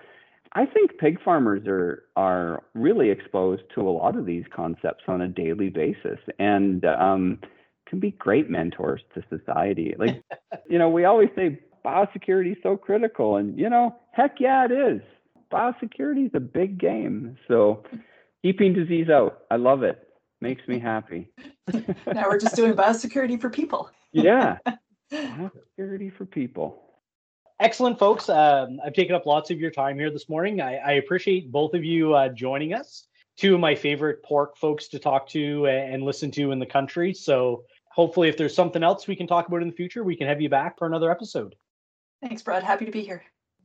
I 0.53 0.65
think 0.65 0.97
pig 0.99 1.21
farmers 1.23 1.67
are 1.67 2.03
are 2.15 2.63
really 2.73 3.09
exposed 3.09 3.63
to 3.75 3.81
a 3.81 3.89
lot 3.89 4.15
of 4.15 4.25
these 4.25 4.45
concepts 4.55 5.03
on 5.07 5.21
a 5.21 5.27
daily 5.27 5.69
basis 5.69 6.19
and 6.39 6.85
um, 6.85 7.39
can 7.87 7.99
be 7.99 8.11
great 8.11 8.49
mentors 8.49 9.01
to 9.15 9.23
society. 9.29 9.95
Like, 9.97 10.23
you 10.69 10.77
know, 10.77 10.89
we 10.89 11.05
always 11.05 11.29
say 11.35 11.59
biosecurity 11.83 12.53
is 12.53 12.57
so 12.63 12.77
critical, 12.77 13.37
and 13.37 13.57
you 13.57 13.69
know, 13.69 13.95
heck 14.11 14.39
yeah, 14.39 14.65
it 14.65 14.71
is. 14.71 15.01
biosecurity 15.51 16.27
is 16.27 16.31
a 16.33 16.39
big 16.39 16.79
game. 16.79 17.37
So 17.47 17.83
keeping 18.43 18.73
disease 18.73 19.09
out, 19.09 19.39
I 19.51 19.55
love 19.55 19.83
it. 19.83 19.99
Makes 20.41 20.67
me 20.67 20.79
happy. 20.79 21.31
now 21.73 22.29
we're 22.29 22.39
just 22.39 22.55
doing 22.55 22.73
biosecurity 22.73 23.39
for 23.39 23.49
people. 23.49 23.89
yeah. 24.11 24.57
Biosecurity 25.11 26.13
for 26.13 26.25
people. 26.25 26.83
Excellent, 27.59 27.99
folks. 27.99 28.29
Um, 28.29 28.79
I've 28.85 28.93
taken 28.93 29.15
up 29.15 29.25
lots 29.25 29.51
of 29.51 29.59
your 29.59 29.71
time 29.71 29.97
here 29.97 30.11
this 30.11 30.29
morning. 30.29 30.61
I, 30.61 30.75
I 30.77 30.91
appreciate 30.93 31.51
both 31.51 31.73
of 31.73 31.83
you 31.83 32.13
uh, 32.13 32.29
joining 32.29 32.73
us. 32.73 33.07
Two 33.37 33.55
of 33.55 33.59
my 33.59 33.75
favorite 33.75 34.23
pork 34.23 34.55
folks 34.55 34.87
to 34.89 34.99
talk 34.99 35.27
to 35.29 35.65
and 35.67 36.03
listen 36.03 36.31
to 36.31 36.51
in 36.51 36.59
the 36.59 36.65
country. 36.65 37.13
So 37.13 37.63
hopefully, 37.91 38.29
if 38.29 38.37
there's 38.37 38.55
something 38.55 38.83
else 38.83 39.07
we 39.07 39.15
can 39.15 39.27
talk 39.27 39.47
about 39.47 39.61
in 39.61 39.69
the 39.69 39.75
future, 39.75 40.03
we 40.03 40.15
can 40.15 40.27
have 40.27 40.39
you 40.39 40.49
back 40.49 40.77
for 40.77 40.87
another 40.87 41.11
episode. 41.11 41.55
Thanks, 42.21 42.43
Brad. 42.43 42.63
Happy 42.63 42.85
to 42.85 42.91
be 42.91 43.01
here. 43.01 43.23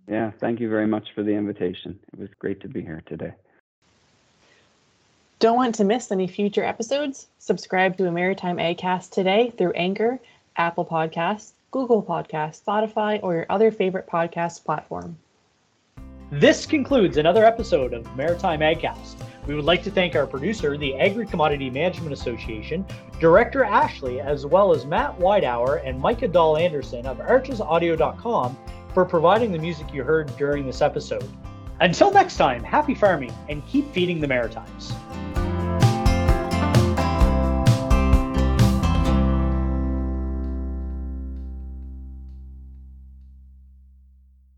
Yeah, 0.09 0.33
thank 0.41 0.61
you 0.61 0.68
very 0.68 0.87
much 0.87 1.09
for 1.14 1.22
the 1.22 1.33
invitation. 1.33 1.99
It 2.12 2.18
was 2.18 2.29
great 2.39 2.61
to 2.62 2.68
be 2.68 2.83
here 2.83 3.03
today. 3.07 3.35
Don't 5.45 5.57
want 5.57 5.74
to 5.74 5.84
miss 5.84 6.11
any 6.11 6.26
future 6.26 6.64
episodes? 6.64 7.26
Subscribe 7.38 7.99
to 7.99 8.09
a 8.09 8.11
Maritime 8.11 8.57
Agcast 8.57 9.11
today 9.11 9.53
through 9.59 9.72
Anchor, 9.72 10.18
Apple 10.57 10.86
Podcasts, 10.86 11.51
Google 11.70 12.03
Podcasts, 12.03 12.62
Spotify, 12.62 13.20
or 13.22 13.34
your 13.34 13.47
other 13.51 13.70
favorite 13.70 14.07
podcast 14.07 14.64
platform. 14.64 15.18
This 16.30 16.64
concludes 16.64 17.18
another 17.18 17.45
episode 17.45 17.92
of 17.92 18.16
Maritime 18.16 18.61
Agcast. 18.61 19.16
We 19.47 19.55
would 19.55 19.66
like 19.66 19.82
to 19.82 19.90
thank 19.90 20.16
our 20.16 20.26
producer, 20.26 20.78
the 20.78 20.99
Agri 20.99 21.26
Commodity 21.26 21.68
Management 21.68 22.14
Association, 22.14 22.82
Director 23.20 23.64
Ashley, 23.64 24.22
as 24.22 24.47
well 24.47 24.72
as 24.72 24.86
Matt 24.86 25.18
Widehour 25.18 25.86
and 25.86 26.01
Micah 26.01 26.28
Dahl 26.28 26.57
Anderson 26.57 27.05
of 27.05 27.18
archesaudio.com 27.18 28.57
for 28.95 29.05
providing 29.05 29.53
the 29.53 29.59
music 29.59 29.92
you 29.92 30.05
heard 30.05 30.34
during 30.38 30.64
this 30.64 30.80
episode. 30.80 31.28
Until 31.80 32.11
next 32.11 32.38
time, 32.38 32.64
happy 32.64 32.95
farming 32.95 33.34
and 33.51 33.66
keep 33.66 33.92
feeding 33.92 34.22
the 34.22 34.28
Maritimes. 34.28 34.95